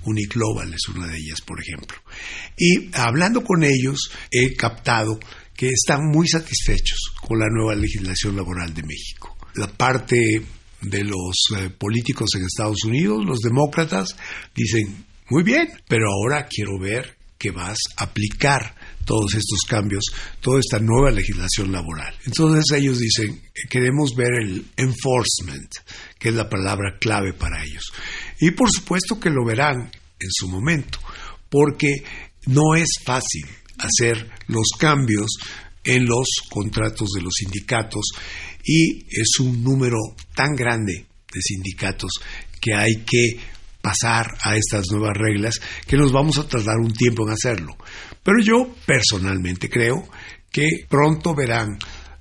Uniglobal 0.06 0.74
es 0.74 0.86
una 0.88 1.06
de 1.06 1.16
ellas, 1.16 1.40
por 1.40 1.58
ejemplo. 1.62 1.96
Y 2.58 2.90
hablando 2.92 3.42
con 3.42 3.62
ellos, 3.62 4.10
he 4.30 4.54
captado 4.54 5.18
que 5.56 5.68
están 5.68 6.00
muy 6.10 6.28
satisfechos 6.28 7.12
con 7.22 7.38
la 7.38 7.48
nueva 7.48 7.74
legislación 7.74 8.36
laboral 8.36 8.74
de 8.74 8.82
México. 8.82 9.36
La 9.54 9.68
parte 9.68 10.42
de 10.82 11.04
los 11.04 11.34
eh, 11.56 11.70
políticos 11.70 12.28
en 12.34 12.44
Estados 12.44 12.84
Unidos, 12.84 13.24
los 13.24 13.38
demócratas, 13.38 14.14
dicen, 14.54 15.06
muy 15.30 15.42
bien, 15.42 15.68
pero 15.88 16.10
ahora 16.10 16.48
quiero 16.48 16.78
ver 16.78 17.16
que 17.38 17.50
vas 17.50 17.78
a 17.96 18.04
aplicar 18.04 18.74
todos 19.04 19.34
estos 19.34 19.60
cambios, 19.68 20.04
toda 20.40 20.60
esta 20.60 20.78
nueva 20.78 21.10
legislación 21.10 21.72
laboral. 21.72 22.14
Entonces 22.26 22.64
ellos 22.76 22.98
dicen, 22.98 23.40
queremos 23.68 24.14
ver 24.16 24.32
el 24.42 24.66
enforcement, 24.76 25.70
que 26.18 26.30
es 26.30 26.34
la 26.34 26.48
palabra 26.48 26.98
clave 26.98 27.32
para 27.32 27.62
ellos. 27.64 27.92
Y 28.40 28.50
por 28.52 28.70
supuesto 28.70 29.20
que 29.20 29.30
lo 29.30 29.44
verán 29.44 29.76
en 30.18 30.30
su 30.30 30.48
momento, 30.48 30.98
porque 31.48 32.04
no 32.46 32.74
es 32.74 32.88
fácil 33.04 33.44
hacer 33.78 34.30
los 34.48 34.68
cambios 34.78 35.30
en 35.84 36.06
los 36.06 36.26
contratos 36.50 37.10
de 37.14 37.22
los 37.22 37.34
sindicatos 37.34 38.06
y 38.64 39.04
es 39.10 39.38
un 39.40 39.62
número 39.62 39.98
tan 40.34 40.54
grande 40.54 41.06
de 41.32 41.40
sindicatos 41.42 42.10
que 42.60 42.74
hay 42.74 43.04
que 43.04 43.38
pasar 43.84 44.26
a 44.42 44.56
estas 44.56 44.86
nuevas 44.90 45.12
reglas 45.14 45.60
que 45.86 45.98
nos 45.98 46.10
vamos 46.10 46.38
a 46.38 46.48
tardar 46.48 46.78
un 46.78 46.94
tiempo 46.94 47.26
en 47.26 47.34
hacerlo. 47.34 47.76
Pero 48.22 48.38
yo 48.42 48.74
personalmente 48.86 49.68
creo 49.68 50.08
que 50.50 50.86
pronto 50.88 51.34
verán 51.34 51.76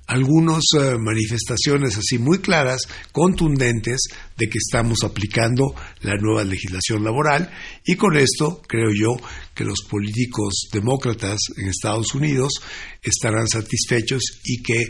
algunas 0.06 0.62
eh, 0.78 0.96
manifestaciones 0.98 1.96
así 1.96 2.18
muy 2.18 2.40
claras, 2.40 2.82
contundentes, 3.12 4.02
de 4.36 4.50
que 4.50 4.58
estamos 4.58 5.04
aplicando 5.04 5.74
la 6.02 6.16
nueva 6.16 6.44
legislación 6.44 7.02
laboral 7.02 7.50
y 7.86 7.96
con 7.96 8.14
esto 8.18 8.60
creo 8.68 8.90
yo 8.94 9.16
que 9.54 9.64
los 9.64 9.84
políticos 9.88 10.68
demócratas 10.70 11.38
en 11.56 11.68
Estados 11.68 12.14
Unidos 12.14 12.52
estarán 13.02 13.48
satisfechos 13.48 14.20
y 14.44 14.62
que 14.62 14.84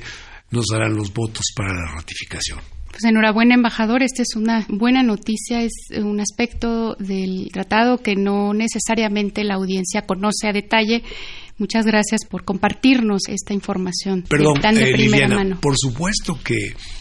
nos 0.51 0.67
darán 0.73 0.97
los 0.97 1.13
votos 1.13 1.45
para 1.55 1.73
la 1.73 1.93
ratificación. 1.95 2.59
Pues 2.95 3.03
enhorabuena, 3.11 3.57
embajador. 3.57 4.05
Esta 4.05 4.23
es 4.23 4.37
una 4.37 4.65
buena 4.69 5.03
noticia. 5.03 5.63
Es 5.63 5.73
un 6.01 6.21
aspecto 6.21 6.95
del 7.01 7.49
tratado 7.53 7.99
que 7.99 8.15
no 8.15 8.55
necesariamente 8.55 9.43
la 9.43 9.55
audiencia 9.55 10.03
conoce 10.03 10.47
a 10.47 10.53
detalle. 10.53 11.03
Muchas 11.59 11.87
gracias 11.87 12.21
por 12.25 12.45
compartirnos 12.45 13.23
esta 13.29 13.53
información 13.53 14.23
Perdón, 14.23 14.61
tan 14.61 14.77
de 14.77 14.91
eh, 14.91 14.93
primera 14.93 15.27
Liliana, 15.27 15.35
mano. 15.35 15.61
Por 15.61 15.77
supuesto 15.77 16.39
que 16.45 16.55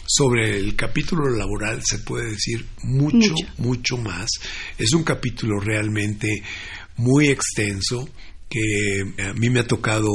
sobre 0.04 0.58
el 0.58 0.74
capítulo 0.74 1.28
laboral 1.28 1.80
se 1.84 2.00
puede 2.00 2.30
decir 2.32 2.66
mucho, 2.82 3.16
Mucho. 3.16 3.46
mucho 3.58 3.96
más. 3.96 4.28
Es 4.76 4.94
un 4.94 5.04
capítulo 5.04 5.60
realmente 5.60 6.42
muy 6.96 7.28
extenso 7.28 8.08
que 8.54 9.22
a 9.24 9.32
mí 9.32 9.50
me 9.50 9.60
ha 9.60 9.66
tocado 9.66 10.08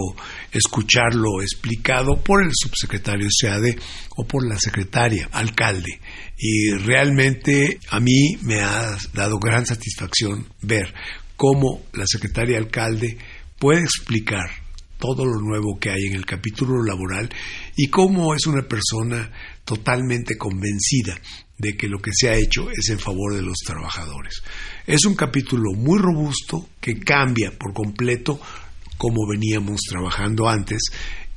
escucharlo 0.51 1.41
explicado 1.41 2.23
por 2.23 2.41
el 2.41 2.51
subsecretario 2.53 3.27
SEADE 3.29 3.77
o 4.15 4.25
por 4.25 4.47
la 4.47 4.57
secretaria 4.57 5.27
alcalde. 5.33 5.99
Y 6.37 6.71
realmente 6.71 7.79
a 7.89 7.99
mí 7.99 8.37
me 8.41 8.61
ha 8.61 8.95
dado 9.13 9.39
gran 9.39 9.65
satisfacción 9.65 10.47
ver 10.61 10.93
cómo 11.35 11.83
la 11.91 12.05
secretaria 12.07 12.57
alcalde 12.57 13.17
puede 13.59 13.81
explicar 13.81 14.49
todo 14.97 15.25
lo 15.25 15.41
nuevo 15.41 15.77
que 15.79 15.89
hay 15.89 16.05
en 16.05 16.15
el 16.15 16.25
capítulo 16.25 16.81
laboral 16.83 17.29
y 17.75 17.87
cómo 17.87 18.33
es 18.35 18.45
una 18.47 18.67
persona 18.67 19.31
totalmente 19.65 20.37
convencida 20.37 21.19
de 21.59 21.77
que 21.77 21.87
lo 21.87 21.99
que 21.99 22.11
se 22.13 22.29
ha 22.29 22.35
hecho 22.35 22.71
es 22.71 22.89
en 22.89 22.99
favor 22.99 23.35
de 23.35 23.41
los 23.41 23.57
trabajadores. 23.65 24.41
Es 24.87 25.05
un 25.05 25.13
capítulo 25.13 25.73
muy 25.73 25.99
robusto 25.99 26.69
que 26.81 26.99
cambia 26.99 27.51
por 27.51 27.73
completo 27.73 28.39
como 28.97 29.27
veníamos 29.29 29.79
trabajando 29.89 30.49
antes 30.49 30.81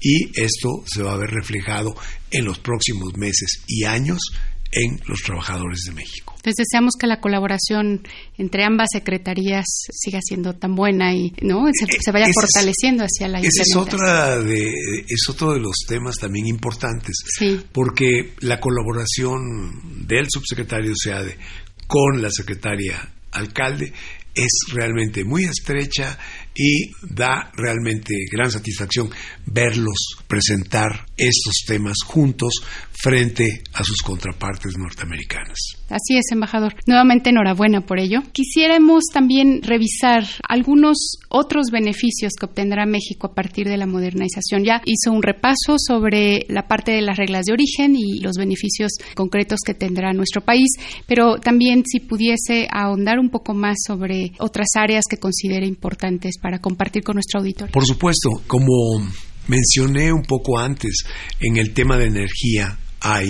y 0.01 0.31
esto 0.41 0.83
se 0.87 1.03
va 1.03 1.13
a 1.13 1.19
ver 1.19 1.31
reflejado 1.31 1.95
en 2.31 2.45
los 2.45 2.59
próximos 2.59 3.17
meses 3.17 3.63
y 3.67 3.85
años 3.85 4.19
en 4.73 5.01
los 5.07 5.21
trabajadores 5.21 5.83
de 5.87 5.93
México. 5.93 6.32
Entonces 6.43 6.67
deseamos 6.67 6.95
que 6.99 7.07
la 7.07 7.21
colaboración 7.21 8.03
entre 8.37 8.65
ambas 8.65 8.89
secretarías 8.93 9.65
siga 9.93 10.19
siendo 10.21 10.55
tan 10.55 10.75
buena 10.75 11.15
y 11.15 11.33
no 11.41 11.67
se, 11.73 12.11
vaya 12.11 12.27
fortaleciendo 12.35 13.05
hacia 13.05 13.29
la 13.29 13.39
ese 13.39 13.63
es 13.63 13.77
otra 13.77 14.41
de 14.41 14.73
es 15.09 15.29
otro 15.29 15.53
de 15.53 15.61
los 15.61 15.77
temas 15.87 16.17
también 16.17 16.49
importantes 16.49 17.15
sí. 17.39 17.61
porque 17.71 18.33
la 18.41 18.59
colaboración 18.59 20.05
del 20.05 20.27
subsecretario 20.29 20.93
SEADE 20.97 21.39
con 21.87 22.21
la 22.21 22.29
secretaria 22.33 23.09
alcalde 23.31 23.93
es 24.35 24.51
realmente 24.73 25.25
muy 25.25 25.45
estrecha 25.45 26.19
y 26.55 26.91
da 27.03 27.53
realmente 27.55 28.15
gran 28.31 28.51
satisfacción 28.51 29.11
verlos 29.47 30.17
presentar 30.27 31.07
estos 31.27 31.63
temas 31.67 31.97
juntos 32.05 32.53
frente 33.03 33.63
a 33.75 33.83
sus 33.83 34.01
contrapartes 34.03 34.77
norteamericanas. 34.79 35.59
Así 35.89 36.17
es, 36.17 36.31
embajador. 36.31 36.75
Nuevamente 36.87 37.31
enhorabuena 37.31 37.81
por 37.81 37.99
ello. 37.99 38.21
Quisiéramos 38.33 39.05
también 39.13 39.61
revisar 39.63 40.25
algunos 40.49 41.19
otros 41.29 41.67
beneficios 41.73 42.33
que 42.39 42.47
obtendrá 42.47 42.87
México 42.87 43.27
a 43.27 43.35
partir 43.35 43.67
de 43.67 43.77
la 43.77 43.87
modernización. 43.87 44.65
Ya 44.65 44.83
hizo 44.85 45.13
un 45.13 45.23
repaso 45.23 45.77
sobre 45.79 46.47
la 46.49 46.69
parte 46.69 46.93
de 46.93 47.03
las 47.03 47.17
reglas 47.17 47.47
de 47.47 47.53
origen 47.53 47.97
y 47.97 48.21
los 48.21 48.37
beneficios 48.37 48.93
concretos 49.15 49.61
que 49.65 49.75
tendrá 49.75 50.13
nuestro 50.13 50.41
país, 50.41 50.69
pero 51.07 51.37
también 51.39 51.83
si 51.85 52.01
pudiese 52.01 52.69
ahondar 52.71 53.19
un 53.19 53.31
poco 53.31 53.55
más 53.55 53.79
sobre 53.87 54.33
otras 54.39 54.69
áreas 54.77 55.05
que 55.09 55.17
considere 55.17 55.67
importantes 55.67 56.39
para 56.41 56.61
compartir 56.61 57.03
con 57.03 57.15
nuestro 57.15 57.41
auditorio. 57.41 57.73
Por 57.73 57.85
supuesto, 57.85 58.31
como 58.47 59.03
mencioné 59.49 60.13
un 60.13 60.23
poco 60.23 60.59
antes, 60.59 61.05
en 61.41 61.57
el 61.57 61.73
tema 61.73 61.97
de 61.97 62.07
energía 62.07 62.79
hay 63.01 63.29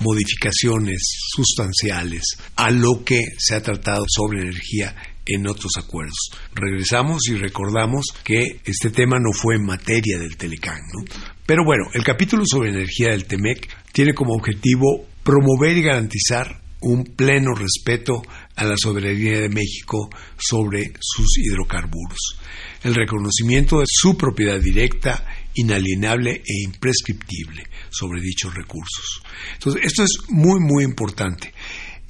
modificaciones 0.00 1.00
sustanciales 1.34 2.22
a 2.56 2.70
lo 2.70 3.04
que 3.04 3.20
se 3.36 3.54
ha 3.54 3.62
tratado 3.62 4.04
sobre 4.08 4.42
energía 4.42 4.94
en 5.26 5.46
otros 5.46 5.72
acuerdos. 5.76 6.30
Regresamos 6.54 7.28
y 7.28 7.34
recordamos 7.34 8.06
que 8.24 8.60
este 8.64 8.90
tema 8.90 9.18
no 9.18 9.32
fue 9.32 9.56
en 9.56 9.66
materia 9.66 10.18
del 10.18 10.36
Telecán. 10.36 10.80
¿no? 10.94 11.04
Pero 11.44 11.64
bueno, 11.64 11.84
el 11.94 12.04
capítulo 12.04 12.44
sobre 12.46 12.70
energía 12.70 13.08
del 13.10 13.26
TEMEC 13.26 13.68
tiene 13.92 14.14
como 14.14 14.34
objetivo 14.34 15.06
promover 15.22 15.76
y 15.76 15.82
garantizar 15.82 16.62
un 16.80 17.04
pleno 17.04 17.54
respeto 17.54 18.22
a 18.56 18.64
la 18.64 18.76
soberanía 18.76 19.40
de 19.40 19.48
México 19.48 20.08
sobre 20.38 20.92
sus 21.00 21.38
hidrocarburos, 21.38 22.38
el 22.84 22.94
reconocimiento 22.94 23.80
de 23.80 23.86
su 23.88 24.16
propiedad 24.16 24.60
directa, 24.60 25.24
inalienable 25.58 26.42
e 26.46 26.64
imprescriptible 26.64 27.64
sobre 27.90 28.20
dichos 28.20 28.54
recursos. 28.54 29.22
Entonces, 29.54 29.82
esto 29.84 30.04
es 30.04 30.30
muy, 30.30 30.60
muy 30.60 30.84
importante. 30.84 31.52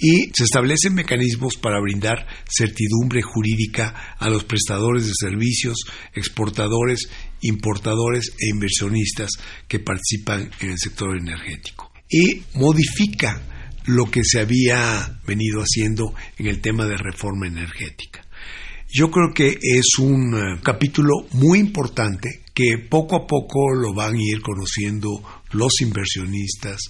Y 0.00 0.30
se 0.32 0.44
establecen 0.44 0.94
mecanismos 0.94 1.56
para 1.56 1.80
brindar 1.80 2.24
certidumbre 2.48 3.20
jurídica 3.20 4.16
a 4.18 4.30
los 4.30 4.44
prestadores 4.44 5.06
de 5.06 5.12
servicios, 5.18 5.76
exportadores, 6.14 7.08
importadores 7.40 8.32
e 8.38 8.50
inversionistas 8.50 9.30
que 9.66 9.80
participan 9.80 10.50
en 10.60 10.70
el 10.70 10.78
sector 10.78 11.16
energético. 11.18 11.90
Y 12.08 12.42
modifica 12.54 13.42
lo 13.86 14.08
que 14.08 14.22
se 14.22 14.38
había 14.38 15.18
venido 15.26 15.60
haciendo 15.62 16.14
en 16.36 16.46
el 16.46 16.60
tema 16.60 16.84
de 16.84 16.96
reforma 16.96 17.48
energética. 17.48 18.24
Yo 18.90 19.10
creo 19.10 19.34
que 19.34 19.58
es 19.60 19.98
un 19.98 20.34
eh, 20.34 20.60
capítulo 20.62 21.26
muy 21.32 21.58
importante 21.58 22.42
que 22.58 22.76
poco 22.76 23.14
a 23.14 23.24
poco 23.24 23.72
lo 23.72 23.94
van 23.94 24.16
a 24.16 24.20
ir 24.20 24.42
conociendo 24.42 25.22
los 25.52 25.80
inversionistas 25.80 26.80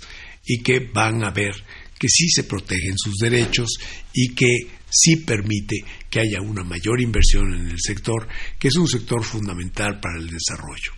y 0.42 0.62
que 0.62 0.80
van 0.80 1.22
a 1.22 1.30
ver 1.30 1.52
que 1.98 2.08
sí 2.08 2.30
se 2.30 2.44
protegen 2.44 2.96
sus 2.96 3.16
derechos 3.16 3.68
y 4.14 4.34
que 4.34 4.56
sí 4.88 5.16
permite 5.16 5.76
que 6.08 6.20
haya 6.20 6.40
una 6.40 6.64
mayor 6.64 7.02
inversión 7.02 7.52
en 7.52 7.66
el 7.66 7.78
sector, 7.78 8.26
que 8.58 8.68
es 8.68 8.76
un 8.76 8.88
sector 8.88 9.22
fundamental 9.22 10.00
para 10.00 10.18
el 10.18 10.30
desarrollo. 10.30 10.92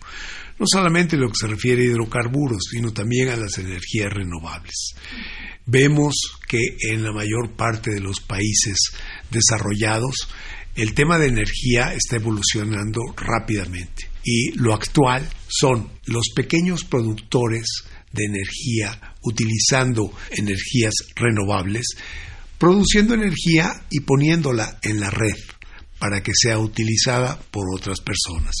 No 0.57 0.65
solamente 0.65 1.17
lo 1.17 1.27
que 1.27 1.39
se 1.41 1.47
refiere 1.47 1.81
a 1.81 1.87
hidrocarburos, 1.87 2.61
sino 2.71 2.93
también 2.93 3.27
a 3.27 3.35
las 3.35 3.57
energías 3.57 4.13
renovables. 4.13 4.93
Vemos 5.65 6.15
que 6.47 6.59
en 6.91 7.03
la 7.03 7.11
mayor 7.11 7.57
parte 7.57 7.91
de 7.91 7.99
los 7.99 8.21
países 8.21 8.77
desarrollados 9.31 10.29
el 10.75 10.93
tema 10.93 11.17
de 11.17 11.27
energía 11.27 11.93
está 11.93 12.15
evolucionando 12.15 13.01
rápidamente 13.17 14.10
y 14.23 14.51
lo 14.51 14.73
actual 14.73 15.27
son 15.47 15.89
los 16.05 16.29
pequeños 16.35 16.83
productores 16.83 17.65
de 18.11 18.25
energía 18.25 19.15
utilizando 19.23 20.13
energías 20.31 20.93
renovables, 21.15 21.85
produciendo 22.57 23.13
energía 23.13 23.83
y 23.89 24.01
poniéndola 24.01 24.79
en 24.81 24.99
la 24.99 25.09
red 25.09 25.35
para 25.99 26.23
que 26.23 26.31
sea 26.35 26.57
utilizada 26.57 27.39
por 27.51 27.65
otras 27.75 27.99
personas. 28.01 28.55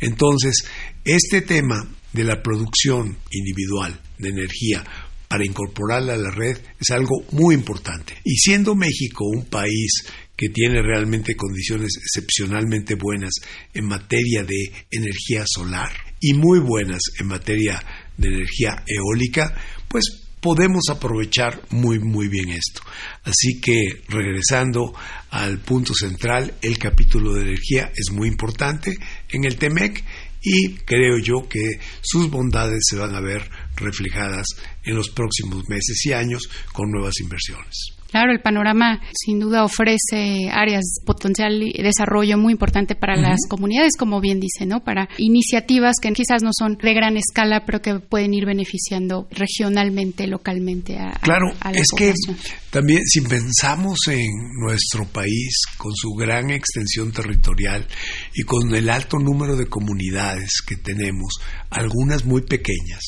Entonces, 0.00 0.64
este 1.04 1.42
tema 1.42 1.86
de 2.12 2.24
la 2.24 2.42
producción 2.42 3.18
individual 3.30 4.00
de 4.18 4.30
energía 4.30 4.82
para 5.28 5.44
incorporarla 5.44 6.14
a 6.14 6.18
la 6.18 6.30
red 6.30 6.58
es 6.80 6.90
algo 6.90 7.22
muy 7.32 7.54
importante. 7.54 8.14
Y 8.24 8.36
siendo 8.36 8.74
México 8.74 9.24
un 9.26 9.44
país 9.44 10.06
que 10.36 10.48
tiene 10.50 10.82
realmente 10.82 11.34
condiciones 11.34 11.92
excepcionalmente 11.96 12.94
buenas 12.94 13.32
en 13.72 13.86
materia 13.86 14.44
de 14.44 14.72
energía 14.90 15.44
solar 15.46 15.90
y 16.20 16.34
muy 16.34 16.60
buenas 16.60 17.00
en 17.18 17.26
materia 17.26 17.82
de 18.16 18.28
energía 18.28 18.84
eólica, 18.86 19.54
pues 19.88 20.26
podemos 20.40 20.84
aprovechar 20.90 21.60
muy 21.70 21.98
muy 21.98 22.28
bien 22.28 22.50
esto. 22.50 22.82
Así 23.24 23.60
que 23.60 24.02
regresando 24.08 24.94
al 25.30 25.58
punto 25.58 25.94
central, 25.94 26.54
el 26.62 26.78
capítulo 26.78 27.34
de 27.34 27.42
energía 27.42 27.90
es 27.94 28.12
muy 28.12 28.28
importante 28.28 28.94
en 29.30 29.44
el 29.44 29.56
TEMEC 29.56 30.04
y 30.42 30.76
creo 30.84 31.18
yo 31.18 31.48
que 31.48 31.80
sus 32.00 32.30
bondades 32.30 32.84
se 32.88 32.96
van 32.96 33.14
a 33.16 33.20
ver 33.20 33.50
reflejadas 33.74 34.46
en 34.84 34.94
los 34.94 35.08
próximos 35.10 35.64
meses 35.68 36.04
y 36.06 36.12
años 36.12 36.48
con 36.72 36.90
nuevas 36.90 37.14
inversiones. 37.20 37.95
Claro, 38.10 38.32
el 38.32 38.40
panorama 38.40 39.00
sin 39.12 39.40
duda 39.40 39.64
ofrece 39.64 40.48
áreas 40.50 40.84
potencial 41.04 41.62
y 41.62 41.82
desarrollo 41.82 42.38
muy 42.38 42.52
importante 42.52 42.94
para 42.94 43.16
las 43.16 43.40
comunidades, 43.48 43.96
como 43.98 44.20
bien 44.20 44.40
dice, 44.40 44.66
¿no? 44.66 44.82
Para 44.82 45.08
iniciativas 45.18 45.96
que 46.00 46.12
quizás 46.12 46.42
no 46.42 46.50
son 46.56 46.78
de 46.80 46.94
gran 46.94 47.16
escala, 47.16 47.64
pero 47.66 47.82
que 47.82 47.98
pueden 48.00 48.32
ir 48.34 48.46
beneficiando 48.46 49.26
regionalmente, 49.30 50.26
localmente 50.26 50.98
a, 50.98 51.12
claro, 51.20 51.46
a, 51.60 51.72
la 51.72 51.78
es 51.78 51.88
que 51.96 52.14
también 52.70 53.02
si 53.04 53.20
pensamos 53.22 53.98
en 54.08 54.26
nuestro 54.60 55.06
país 55.06 55.62
con 55.76 55.92
su 55.94 56.10
gran 56.10 56.50
extensión 56.50 57.12
territorial 57.12 57.86
y 58.34 58.42
con 58.42 58.74
el 58.74 58.88
alto 58.90 59.18
número 59.18 59.56
de 59.56 59.66
comunidades 59.66 60.62
que 60.66 60.76
tenemos, 60.76 61.34
algunas 61.70 62.24
muy 62.24 62.42
pequeñas, 62.42 63.00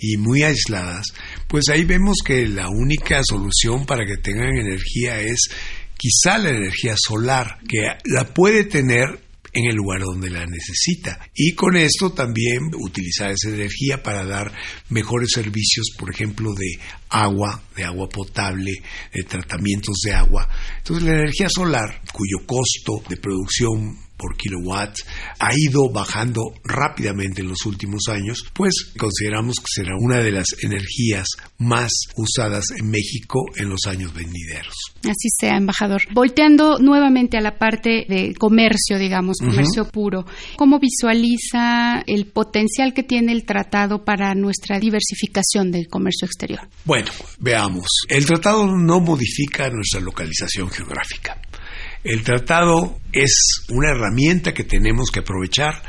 y 0.00 0.16
muy 0.16 0.42
aisladas, 0.42 1.06
pues 1.46 1.68
ahí 1.68 1.84
vemos 1.84 2.18
que 2.24 2.48
la 2.48 2.68
única 2.68 3.20
solución 3.22 3.86
para 3.86 4.06
que 4.06 4.16
tengan 4.16 4.56
energía 4.56 5.20
es 5.20 5.48
quizá 5.96 6.38
la 6.38 6.50
energía 6.50 6.94
solar, 6.96 7.58
que 7.68 7.86
la 8.06 8.24
puede 8.32 8.64
tener 8.64 9.20
en 9.52 9.66
el 9.66 9.76
lugar 9.76 10.00
donde 10.00 10.30
la 10.30 10.46
necesita. 10.46 11.18
Y 11.34 11.54
con 11.54 11.76
esto 11.76 12.12
también 12.12 12.70
utilizar 12.78 13.30
esa 13.30 13.48
energía 13.48 14.02
para 14.02 14.24
dar 14.24 14.52
mejores 14.88 15.30
servicios, 15.32 15.88
por 15.98 16.10
ejemplo, 16.12 16.50
de 16.54 16.78
agua, 17.08 17.62
de 17.76 17.84
agua 17.84 18.08
potable, 18.08 18.72
de 19.12 19.22
tratamientos 19.24 19.96
de 20.04 20.12
agua. 20.12 20.48
Entonces 20.78 21.04
la 21.04 21.18
energía 21.18 21.48
solar, 21.48 22.00
cuyo 22.12 22.46
costo 22.46 23.02
de 23.08 23.16
producción 23.16 23.98
por 24.20 24.36
kilowatt 24.36 24.98
ha 25.38 25.50
ido 25.56 25.90
bajando 25.90 26.52
rápidamente 26.64 27.40
en 27.40 27.48
los 27.48 27.64
últimos 27.64 28.02
años, 28.08 28.44
pues 28.52 28.92
consideramos 28.98 29.56
que 29.56 29.82
será 29.82 29.94
una 29.98 30.18
de 30.18 30.32
las 30.32 30.46
energías 30.62 31.26
más 31.58 31.90
usadas 32.16 32.64
en 32.78 32.90
México 32.90 33.40
en 33.56 33.70
los 33.70 33.80
años 33.86 34.12
venideros. 34.12 34.74
Así 35.04 35.28
sea, 35.38 35.56
embajador. 35.56 36.02
Volteando 36.12 36.78
nuevamente 36.78 37.38
a 37.38 37.40
la 37.40 37.58
parte 37.58 38.04
de 38.08 38.34
comercio, 38.38 38.98
digamos, 38.98 39.38
comercio 39.38 39.88
puro, 39.88 40.26
¿cómo 40.56 40.78
visualiza 40.78 42.02
el 42.06 42.26
potencial 42.26 42.92
que 42.92 43.02
tiene 43.02 43.32
el 43.32 43.44
tratado 43.44 44.04
para 44.04 44.34
nuestra 44.34 44.78
diversificación 44.78 45.70
del 45.70 45.88
comercio 45.88 46.26
exterior? 46.26 46.60
Bueno, 46.84 47.10
veamos. 47.38 47.86
El 48.08 48.26
tratado 48.26 48.66
no 48.66 49.00
modifica 49.00 49.70
nuestra 49.70 50.00
localización 50.00 50.68
geográfica. 50.68 51.40
El 52.02 52.22
tratado 52.22 52.98
es 53.12 53.64
una 53.68 53.90
herramienta 53.90 54.54
que 54.54 54.64
tenemos 54.64 55.10
que 55.10 55.20
aprovechar 55.20 55.82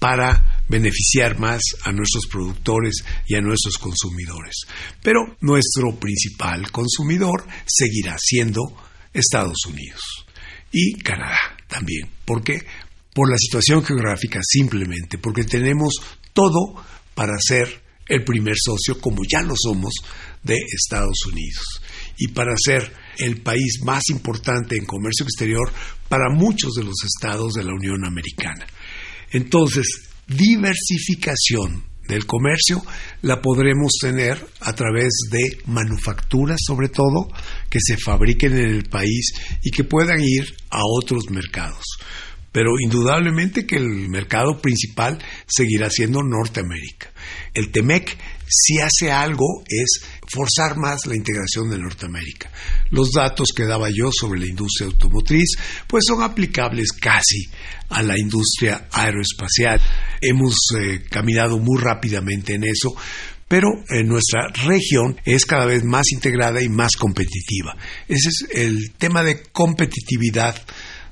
para 0.00 0.64
beneficiar 0.68 1.38
más 1.38 1.60
a 1.84 1.92
nuestros 1.92 2.26
productores 2.26 3.04
y 3.28 3.36
a 3.36 3.40
nuestros 3.40 3.78
consumidores. 3.78 4.62
Pero 5.02 5.36
nuestro 5.40 5.94
principal 6.00 6.72
consumidor 6.72 7.46
seguirá 7.66 8.16
siendo 8.18 8.60
Estados 9.12 9.64
Unidos 9.68 10.00
y 10.72 10.94
Canadá 10.94 11.38
también. 11.68 12.08
¿Por 12.24 12.42
qué? 12.42 12.66
Por 13.14 13.30
la 13.30 13.36
situación 13.36 13.84
geográfica 13.84 14.40
simplemente, 14.42 15.18
porque 15.18 15.44
tenemos 15.44 15.94
todo 16.32 16.74
para 17.14 17.34
ser 17.38 17.82
el 18.08 18.24
primer 18.24 18.56
socio, 18.58 19.00
como 19.00 19.22
ya 19.30 19.42
lo 19.42 19.54
somos, 19.56 19.92
de 20.42 20.56
Estados 20.56 21.26
Unidos. 21.26 21.81
Y 22.18 22.28
para 22.28 22.54
ser 22.56 22.92
el 23.18 23.40
país 23.40 23.80
más 23.84 24.02
importante 24.10 24.76
en 24.76 24.84
comercio 24.84 25.24
exterior 25.24 25.70
para 26.08 26.30
muchos 26.30 26.74
de 26.74 26.84
los 26.84 26.96
estados 27.04 27.54
de 27.54 27.64
la 27.64 27.72
Unión 27.72 28.04
Americana. 28.04 28.66
Entonces, 29.30 29.86
diversificación 30.26 31.84
del 32.08 32.26
comercio 32.26 32.82
la 33.22 33.40
podremos 33.40 33.92
tener 34.00 34.44
a 34.60 34.74
través 34.74 35.12
de 35.30 35.58
manufacturas 35.66 36.58
sobre 36.64 36.88
todo 36.88 37.28
que 37.70 37.78
se 37.80 37.96
fabriquen 37.96 38.54
en 38.54 38.70
el 38.70 38.84
país 38.84 39.32
y 39.62 39.70
que 39.70 39.84
puedan 39.84 40.20
ir 40.20 40.54
a 40.70 40.80
otros 40.84 41.30
mercados. 41.30 41.84
Pero 42.50 42.72
indudablemente 42.78 43.66
que 43.66 43.76
el 43.76 44.10
mercado 44.10 44.60
principal 44.60 45.18
seguirá 45.46 45.88
siendo 45.88 46.22
Norteamérica. 46.22 47.10
El 47.54 47.70
TEMEC 47.70 48.18
si 48.48 48.78
hace 48.78 49.10
algo 49.10 49.62
es 49.66 50.02
forzar 50.28 50.76
más 50.76 51.06
la 51.06 51.16
integración 51.16 51.70
de 51.70 51.78
Norteamérica. 51.78 52.50
Los 52.90 53.10
datos 53.12 53.48
que 53.54 53.64
daba 53.64 53.88
yo 53.90 54.10
sobre 54.12 54.40
la 54.40 54.46
industria 54.46 54.86
automotriz 54.86 55.56
pues 55.86 56.04
son 56.06 56.22
aplicables 56.22 56.92
casi 56.92 57.48
a 57.88 58.02
la 58.02 58.18
industria 58.18 58.88
aeroespacial. 58.90 59.80
Hemos 60.20 60.56
eh, 60.78 61.02
caminado 61.10 61.58
muy 61.58 61.80
rápidamente 61.80 62.54
en 62.54 62.64
eso, 62.64 62.94
pero 63.48 63.68
en 63.88 64.08
nuestra 64.08 64.48
región 64.64 65.20
es 65.24 65.44
cada 65.44 65.66
vez 65.66 65.84
más 65.84 66.10
integrada 66.12 66.62
y 66.62 66.68
más 66.68 66.92
competitiva. 66.96 67.76
Ese 68.08 68.28
es 68.28 68.46
el 68.54 68.92
tema 68.96 69.22
de 69.22 69.42
competitividad 69.52 70.56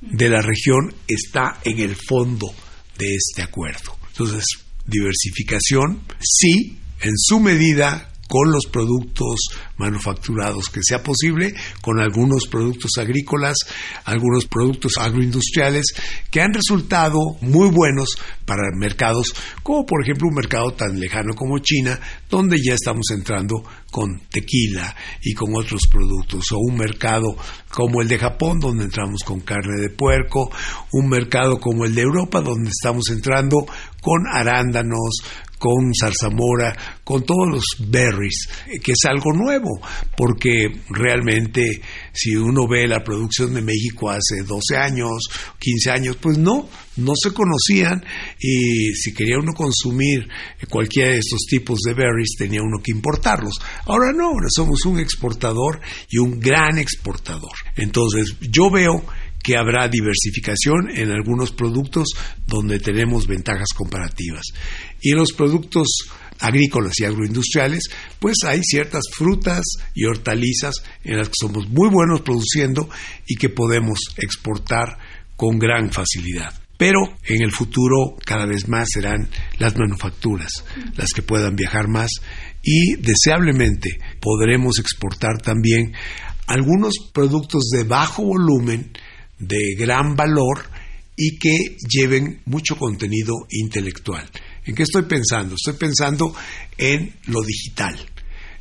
de 0.01 0.29
la 0.29 0.41
región 0.41 0.93
está 1.07 1.59
en 1.63 1.79
el 1.79 1.95
fondo 1.95 2.51
de 2.97 3.15
este 3.15 3.43
acuerdo. 3.43 3.97
Entonces, 4.07 4.43
diversificación, 4.85 6.01
sí, 6.19 6.77
en 7.01 7.13
su 7.15 7.39
medida 7.39 8.11
con 8.31 8.49
los 8.49 8.65
productos 8.71 9.49
manufacturados 9.75 10.69
que 10.69 10.79
sea 10.81 11.03
posible, 11.03 11.53
con 11.81 11.99
algunos 11.99 12.47
productos 12.47 12.91
agrícolas, 12.97 13.57
algunos 14.05 14.45
productos 14.45 14.93
agroindustriales 14.97 15.87
que 16.29 16.39
han 16.39 16.53
resultado 16.53 17.19
muy 17.41 17.69
buenos 17.69 18.17
para 18.45 18.61
mercados 18.77 19.33
como 19.63 19.85
por 19.85 20.01
ejemplo 20.01 20.29
un 20.29 20.35
mercado 20.35 20.71
tan 20.71 20.97
lejano 20.97 21.33
como 21.35 21.59
China, 21.59 21.99
donde 22.29 22.55
ya 22.65 22.73
estamos 22.73 23.07
entrando 23.13 23.65
con 23.91 24.21
tequila 24.29 24.95
y 25.21 25.33
con 25.33 25.53
otros 25.53 25.81
productos, 25.91 26.45
o 26.53 26.57
un 26.57 26.77
mercado 26.77 27.35
como 27.69 28.01
el 28.01 28.07
de 28.07 28.17
Japón, 28.17 28.59
donde 28.61 28.85
entramos 28.85 29.23
con 29.25 29.41
carne 29.41 29.81
de 29.81 29.89
puerco, 29.89 30.49
un 30.93 31.09
mercado 31.09 31.59
como 31.59 31.83
el 31.83 31.93
de 31.93 32.03
Europa, 32.03 32.39
donde 32.39 32.69
estamos 32.69 33.09
entrando 33.09 33.65
con 34.01 34.21
arándanos, 34.31 35.21
con 35.61 35.93
zarzamora, 35.93 36.75
con 37.03 37.23
todos 37.23 37.47
los 37.47 37.63
berries, 37.91 38.49
que 38.83 38.93
es 38.93 39.05
algo 39.07 39.31
nuevo, 39.31 39.69
porque 40.17 40.71
realmente 40.89 41.81
si 42.11 42.35
uno 42.35 42.67
ve 42.67 42.87
la 42.87 43.03
producción 43.03 43.53
de 43.53 43.61
México 43.61 44.09
hace 44.09 44.41
12 44.43 44.75
años, 44.75 45.29
15 45.59 45.91
años, 45.91 46.17
pues 46.19 46.39
no, 46.39 46.67
no 46.95 47.13
se 47.15 47.31
conocían 47.31 48.03
y 48.39 48.91
si 48.95 49.13
quería 49.13 49.37
uno 49.37 49.53
consumir 49.53 50.27
cualquiera 50.67 51.11
de 51.11 51.19
estos 51.19 51.41
tipos 51.47 51.81
de 51.81 51.93
berries 51.93 52.35
tenía 52.39 52.63
uno 52.63 52.81
que 52.83 52.91
importarlos. 52.91 53.53
Ahora 53.85 54.11
no, 54.13 54.29
ahora 54.29 54.47
somos 54.49 54.83
un 54.85 54.99
exportador 54.99 55.79
y 56.09 56.17
un 56.17 56.39
gran 56.39 56.79
exportador. 56.79 57.53
Entonces 57.75 58.35
yo 58.41 58.71
veo 58.71 59.03
que 59.43 59.57
habrá 59.57 59.87
diversificación 59.87 60.89
en 60.93 61.11
algunos 61.11 61.51
productos 61.51 62.09
donde 62.47 62.79
tenemos 62.79 63.27
ventajas 63.27 63.69
comparativas. 63.75 64.45
Y 65.01 65.11
en 65.11 65.17
los 65.17 65.33
productos 65.33 65.87
agrícolas 66.39 66.99
y 66.99 67.05
agroindustriales, 67.05 67.83
pues 68.19 68.37
hay 68.45 68.61
ciertas 68.63 69.03
frutas 69.13 69.63
y 69.93 70.05
hortalizas 70.05 70.75
en 71.03 71.17
las 71.17 71.29
que 71.29 71.35
somos 71.39 71.69
muy 71.69 71.89
buenos 71.89 72.21
produciendo 72.21 72.89
y 73.27 73.35
que 73.35 73.49
podemos 73.49 73.99
exportar 74.17 74.97
con 75.35 75.59
gran 75.59 75.91
facilidad. 75.91 76.53
Pero 76.77 76.99
en 77.25 77.43
el 77.43 77.51
futuro 77.51 78.17
cada 78.25 78.47
vez 78.47 78.67
más 78.67 78.87
serán 78.91 79.29
las 79.59 79.77
manufacturas 79.77 80.51
las 80.95 81.11
que 81.13 81.21
puedan 81.21 81.55
viajar 81.55 81.87
más 81.87 82.09
y 82.63 82.95
deseablemente 82.95 83.99
podremos 84.19 84.79
exportar 84.79 85.39
también 85.43 85.93
algunos 86.47 86.95
productos 87.13 87.69
de 87.71 87.83
bajo 87.83 88.23
volumen 88.23 88.91
de 89.41 89.75
gran 89.77 90.15
valor 90.15 90.69
y 91.17 91.37
que 91.37 91.77
lleven 91.89 92.41
mucho 92.45 92.77
contenido 92.77 93.33
intelectual. 93.49 94.29
¿En 94.65 94.75
qué 94.75 94.83
estoy 94.83 95.03
pensando? 95.03 95.55
Estoy 95.55 95.73
pensando 95.73 96.33
en 96.77 97.13
lo 97.25 97.41
digital. 97.41 97.97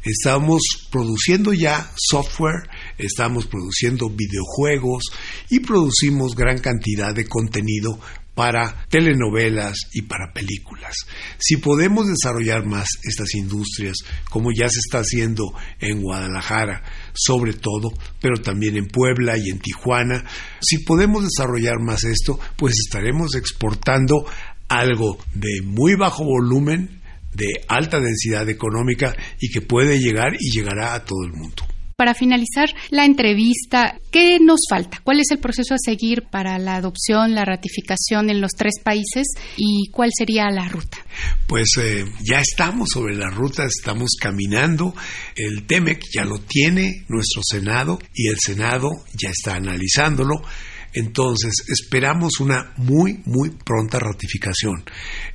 Estamos 0.03 0.63
produciendo 0.91 1.53
ya 1.53 1.91
software, 1.95 2.69
estamos 2.97 3.47
produciendo 3.47 4.09
videojuegos 4.09 5.05
y 5.51 5.61
producimos 5.61 6.35
gran 6.35 6.59
cantidad 6.59 7.15
de 7.15 7.27
contenido 7.27 8.01
para 8.35 8.87
telenovelas 8.89 9.77
y 9.93 10.03
para 10.03 10.33
películas. 10.33 10.95
Si 11.39 11.59
podemos 11.59 12.09
desarrollar 12.09 12.65
más 12.65 12.89
estas 13.03 13.35
industrias, 13.35 13.99
como 14.31 14.51
ya 14.51 14.67
se 14.71 14.79
está 14.79 15.01
haciendo 15.01 15.53
en 15.79 16.01
Guadalajara, 16.01 16.83
sobre 17.15 17.53
todo, 17.53 17.93
pero 18.21 18.37
también 18.41 18.77
en 18.77 18.89
Puebla 18.89 19.37
y 19.37 19.51
en 19.51 19.59
Tijuana, 19.59 20.25
si 20.61 20.79
podemos 20.79 21.25
desarrollar 21.25 21.81
más 21.81 22.05
esto, 22.05 22.39
pues 22.57 22.75
estaremos 22.79 23.35
exportando 23.35 24.27
algo 24.69 25.19
de 25.35 25.63
muy 25.63 25.95
bajo 25.95 26.25
volumen, 26.25 27.01
de 27.35 27.47
alta 27.69 28.01
densidad 28.01 28.49
económica 28.49 29.15
y 29.41 29.51
que 29.51 29.61
puede 29.61 29.99
llegar 29.99 30.35
y 30.39 30.51
llegará 30.51 30.95
a 30.95 31.05
todo 31.05 31.25
el 31.25 31.33
mundo 31.33 31.70
para 32.01 32.15
finalizar 32.15 32.71
la 32.89 33.05
entrevista, 33.05 34.01
¿qué 34.11 34.39
nos 34.41 34.61
falta? 34.71 35.03
¿Cuál 35.05 35.21
es 35.21 35.31
el 35.33 35.39
proceso 35.39 35.75
a 35.75 35.79
seguir 35.79 36.23
para 36.31 36.59
la 36.59 36.77
adopción, 36.77 37.35
la 37.35 37.45
ratificación 37.45 38.31
en 38.31 38.41
los 38.41 38.53
tres 38.53 38.77
países 38.83 39.27
y 39.59 39.91
cuál 39.91 40.09
sería 40.17 40.51
la 40.51 40.67
ruta? 40.67 40.97
Pues 41.47 41.77
eh, 41.79 42.07
ya 42.23 42.41
estamos 42.41 42.89
sobre 42.95 43.15
la 43.15 43.29
ruta, 43.29 43.67
estamos 43.67 44.13
caminando. 44.19 44.95
El 45.37 45.67
TEMEC 45.67 46.03
ya 46.11 46.25
lo 46.25 46.39
tiene 46.39 47.05
nuestro 47.09 47.43
Senado 47.45 47.99
y 48.15 48.29
el 48.29 48.37
Senado 48.41 48.89
ya 49.13 49.29
está 49.29 49.57
analizándolo. 49.57 50.41
Entonces, 50.93 51.53
esperamos 51.69 52.41
una 52.41 52.73
muy, 52.77 53.21
muy 53.25 53.51
pronta 53.51 53.99
ratificación. 53.99 54.85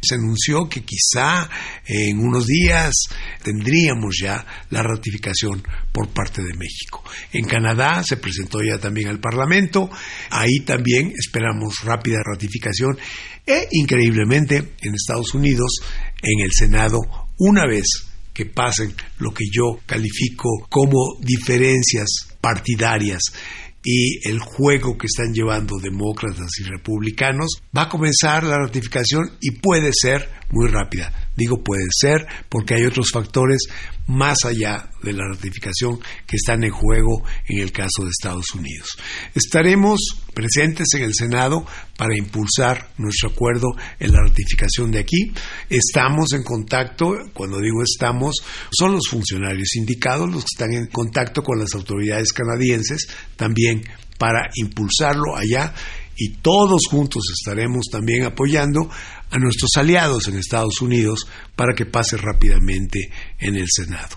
Se 0.02 0.16
anunció 0.16 0.68
que 0.68 0.84
quizá 0.84 1.50
en 1.86 2.20
unos 2.20 2.46
días 2.46 2.94
tendríamos 3.42 4.18
ya 4.22 4.46
la 4.70 4.84
ratificación 4.84 5.64
por 5.94 6.10
parte 6.10 6.42
de 6.42 6.58
México. 6.58 7.04
En 7.32 7.46
Canadá 7.46 8.04
se 8.04 8.18
presentó 8.18 8.60
ya 8.62 8.78
también 8.78 9.08
al 9.08 9.20
Parlamento, 9.20 9.90
ahí 10.30 10.60
también 10.66 11.14
esperamos 11.18 11.76
rápida 11.84 12.18
ratificación 12.24 12.98
e 13.46 13.68
increíblemente 13.72 14.58
en 14.82 14.94
Estados 14.94 15.34
Unidos, 15.34 15.78
en 16.22 16.44
el 16.44 16.52
Senado, 16.52 17.00
una 17.38 17.66
vez 17.66 17.86
que 18.34 18.46
pasen 18.46 18.94
lo 19.20 19.34
que 19.34 19.46
yo 19.50 19.80
califico 19.86 20.68
como 20.70 21.18
diferencias 21.22 22.08
partidarias 22.42 23.22
y 23.86 24.28
el 24.28 24.40
juego 24.40 24.98
que 24.98 25.06
están 25.06 25.32
llevando 25.32 25.78
demócratas 25.78 26.50
y 26.60 26.64
republicanos, 26.64 27.62
va 27.76 27.84
a 27.84 27.90
comenzar 27.90 28.44
la 28.44 28.58
ratificación 28.58 29.32
y 29.40 29.52
puede 29.52 29.92
ser 29.94 30.28
muy 30.56 30.70
rápida. 30.70 31.12
Digo 31.36 31.62
puede 31.62 31.86
ser 31.92 32.26
porque 32.48 32.76
hay 32.76 32.86
otros 32.86 33.12
factores 33.12 33.68
más 34.08 34.46
allá 34.46 34.90
de 35.04 35.12
la 35.12 35.28
ratificación 35.28 36.00
que 36.26 36.38
están 36.38 36.64
en 36.64 36.72
juego 36.72 37.24
en 37.48 37.60
el 37.60 37.74
caso 37.74 38.04
de 38.04 38.10
Estados 38.10 38.46
Unidos. 38.56 38.88
Estaremos 39.34 40.00
presentes 40.34 40.88
en 40.94 41.04
el 41.04 41.14
Senado 41.14 41.66
para 41.98 42.18
impulsar 42.18 42.90
nuestro 42.98 43.30
acuerdo 43.32 43.68
en 44.00 44.14
la 44.14 44.22
ratificación 44.22 44.92
de 44.92 45.00
aquí. 45.00 45.34
Estamos 45.70 46.32
en 46.32 46.44
contacto, 46.44 47.16
cuando 47.34 47.60
digo 47.60 47.84
estamos, 47.84 48.36
son 48.72 48.94
los 48.94 49.10
funcionarios 49.10 49.76
indicados 49.76 50.32
los 50.32 50.44
que 50.44 50.54
están 50.54 50.74
en 50.74 50.88
contacto 50.88 51.44
con 51.44 51.60
las 51.60 51.74
autoridades 51.74 52.32
canadienses 52.32 53.08
también 53.36 53.84
para 54.18 54.50
impulsarlo 54.56 55.36
allá 55.36 55.74
y 56.18 56.30
todos 56.38 56.84
juntos 56.90 57.24
estaremos 57.38 57.86
también 57.92 58.24
apoyando 58.24 58.90
a 59.36 59.38
nuestros 59.38 59.72
aliados 59.76 60.30
en 60.30 60.38
Estados 60.38 60.82
Unidos 60.82 61.28
para 61.58 61.74
que 61.76 61.86
pase 61.86 62.16
rápidamente 62.16 63.12
en 63.38 63.58
el 63.58 63.68
Senado. 63.70 64.16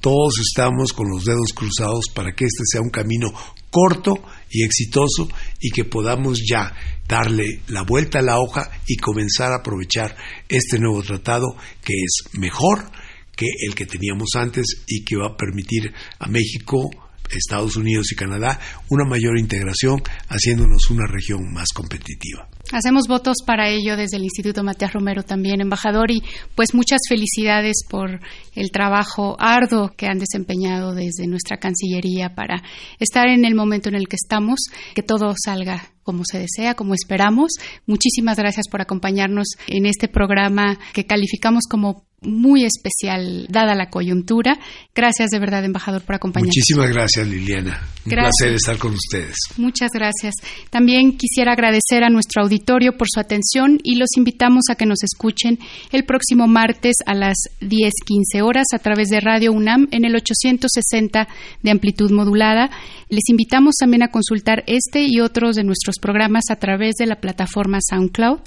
Todos 0.00 0.38
estamos 0.38 0.92
con 0.92 1.08
los 1.10 1.24
dedos 1.24 1.52
cruzados 1.52 2.04
para 2.14 2.32
que 2.32 2.44
este 2.44 2.62
sea 2.70 2.80
un 2.80 2.90
camino 2.90 3.32
corto 3.70 4.22
y 4.50 4.64
exitoso 4.64 5.28
y 5.60 5.70
que 5.70 5.84
podamos 5.84 6.40
ya 6.48 6.72
darle 7.08 7.62
la 7.68 7.82
vuelta 7.82 8.20
a 8.20 8.22
la 8.22 8.38
hoja 8.38 8.70
y 8.86 8.96
comenzar 8.96 9.52
a 9.52 9.56
aprovechar 9.56 10.14
este 10.48 10.78
nuevo 10.78 11.02
tratado 11.02 11.56
que 11.84 11.94
es 11.94 12.32
mejor 12.38 12.88
que 13.34 13.46
el 13.66 13.74
que 13.74 13.86
teníamos 13.86 14.28
antes 14.36 14.84
y 14.86 15.04
que 15.04 15.16
va 15.16 15.28
a 15.32 15.36
permitir 15.36 15.92
a 16.20 16.28
México 16.28 16.88
Estados 17.36 17.76
Unidos 17.76 18.12
y 18.12 18.16
Canadá 18.16 18.60
una 18.88 19.04
mayor 19.04 19.38
integración, 19.38 20.02
haciéndonos 20.28 20.90
una 20.90 21.06
región 21.06 21.52
más 21.52 21.68
competitiva. 21.74 22.48
Hacemos 22.72 23.06
votos 23.06 23.36
para 23.46 23.68
ello 23.68 23.96
desde 23.96 24.16
el 24.16 24.24
Instituto 24.24 24.64
Matías 24.64 24.94
Romero 24.94 25.22
también, 25.22 25.60
embajador, 25.60 26.10
y 26.10 26.22
pues 26.54 26.74
muchas 26.74 27.00
felicidades 27.06 27.84
por 27.88 28.20
el 28.54 28.70
trabajo 28.70 29.36
arduo 29.38 29.92
que 29.94 30.06
han 30.06 30.18
desempeñado 30.18 30.94
desde 30.94 31.26
nuestra 31.26 31.58
Cancillería 31.58 32.34
para 32.34 32.62
estar 32.98 33.28
en 33.28 33.44
el 33.44 33.54
momento 33.54 33.90
en 33.90 33.96
el 33.96 34.08
que 34.08 34.16
estamos, 34.16 34.60
que 34.94 35.02
todo 35.02 35.34
salga 35.36 35.92
como 36.02 36.22
se 36.24 36.38
desea, 36.38 36.74
como 36.74 36.94
esperamos. 36.94 37.52
Muchísimas 37.86 38.36
gracias 38.36 38.68
por 38.68 38.80
acompañarnos 38.80 39.48
en 39.66 39.86
este 39.86 40.08
programa 40.08 40.78
que 40.92 41.06
calificamos 41.06 41.64
como 41.68 42.04
muy 42.22 42.64
especial 42.64 43.46
dada 43.48 43.74
la 43.74 43.90
coyuntura. 43.90 44.58
Gracias 44.94 45.30
de 45.30 45.38
verdad, 45.38 45.64
embajador, 45.64 46.02
por 46.02 46.14
acompañarnos. 46.14 46.54
Muchísimas 46.56 46.90
gracias, 46.90 47.26
Liliana. 47.26 47.88
Un 48.04 48.12
placer 48.12 48.54
estar 48.54 48.78
con 48.78 48.94
ustedes. 48.94 49.36
Muchas 49.56 49.90
gracias. 49.92 50.34
También 50.70 51.16
quisiera 51.16 51.52
agradecer 51.52 52.04
a 52.04 52.10
nuestro 52.10 52.42
auditorio 52.42 52.96
por 52.96 53.06
su 53.12 53.20
atención 53.20 53.78
y 53.82 53.96
los 53.96 54.08
invitamos 54.16 54.64
a 54.70 54.74
que 54.74 54.86
nos 54.86 55.02
escuchen 55.02 55.58
el 55.92 56.04
próximo 56.04 56.46
martes 56.46 56.96
a 57.06 57.14
las 57.14 57.36
10:15 57.60 58.42
horas 58.42 58.66
a 58.72 58.78
través 58.78 59.08
de 59.08 59.20
Radio 59.20 59.52
UNAM 59.52 59.88
en 59.90 60.04
el 60.04 60.16
860 60.16 61.28
de 61.62 61.70
amplitud 61.70 62.10
modulada. 62.10 62.70
Les 63.08 63.28
invitamos 63.28 63.74
también 63.78 64.02
a 64.02 64.10
consultar 64.10 64.64
este 64.66 65.06
y 65.06 65.20
otros 65.20 65.56
de 65.56 65.64
programas 65.98 66.44
a 66.50 66.56
través 66.56 66.94
de 66.96 67.06
la 67.06 67.20
plataforma 67.20 67.78
SoundCloud 67.80 68.40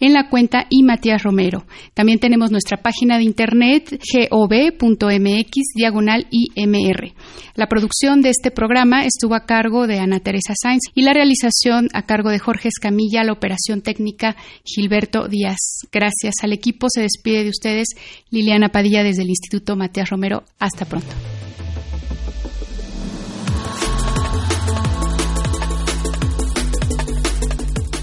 en 0.00 0.12
la 0.12 0.28
cuenta 0.28 0.66
y 0.68 0.82
Matías 0.82 1.22
Romero. 1.22 1.64
También 1.94 2.18
tenemos 2.18 2.50
nuestra 2.50 2.78
página 2.78 3.18
de 3.18 3.24
internet 3.24 4.00
gov.mx 4.30 5.50
diagonal 5.74 6.26
IMR. 6.30 7.12
La 7.54 7.66
producción 7.66 8.22
de 8.22 8.30
este 8.30 8.50
programa 8.50 9.04
estuvo 9.04 9.34
a 9.34 9.44
cargo 9.44 9.86
de 9.86 9.98
Ana 9.98 10.20
Teresa 10.20 10.54
Sainz 10.60 10.82
y 10.94 11.02
la 11.02 11.12
realización 11.12 11.88
a 11.92 12.06
cargo 12.06 12.30
de 12.30 12.38
Jorge 12.38 12.68
Escamilla, 12.68 13.24
la 13.24 13.32
operación 13.32 13.82
técnica 13.82 14.36
Gilberto 14.64 15.28
Díaz. 15.28 15.58
Gracias 15.92 16.34
al 16.42 16.52
equipo. 16.52 16.88
Se 16.88 17.02
despide 17.02 17.44
de 17.44 17.50
ustedes 17.50 17.88
Liliana 18.30 18.70
Padilla 18.70 19.02
desde 19.02 19.22
el 19.22 19.28
Instituto 19.28 19.76
Matías 19.76 20.08
Romero. 20.08 20.44
Hasta 20.58 20.86
pronto. 20.86 21.12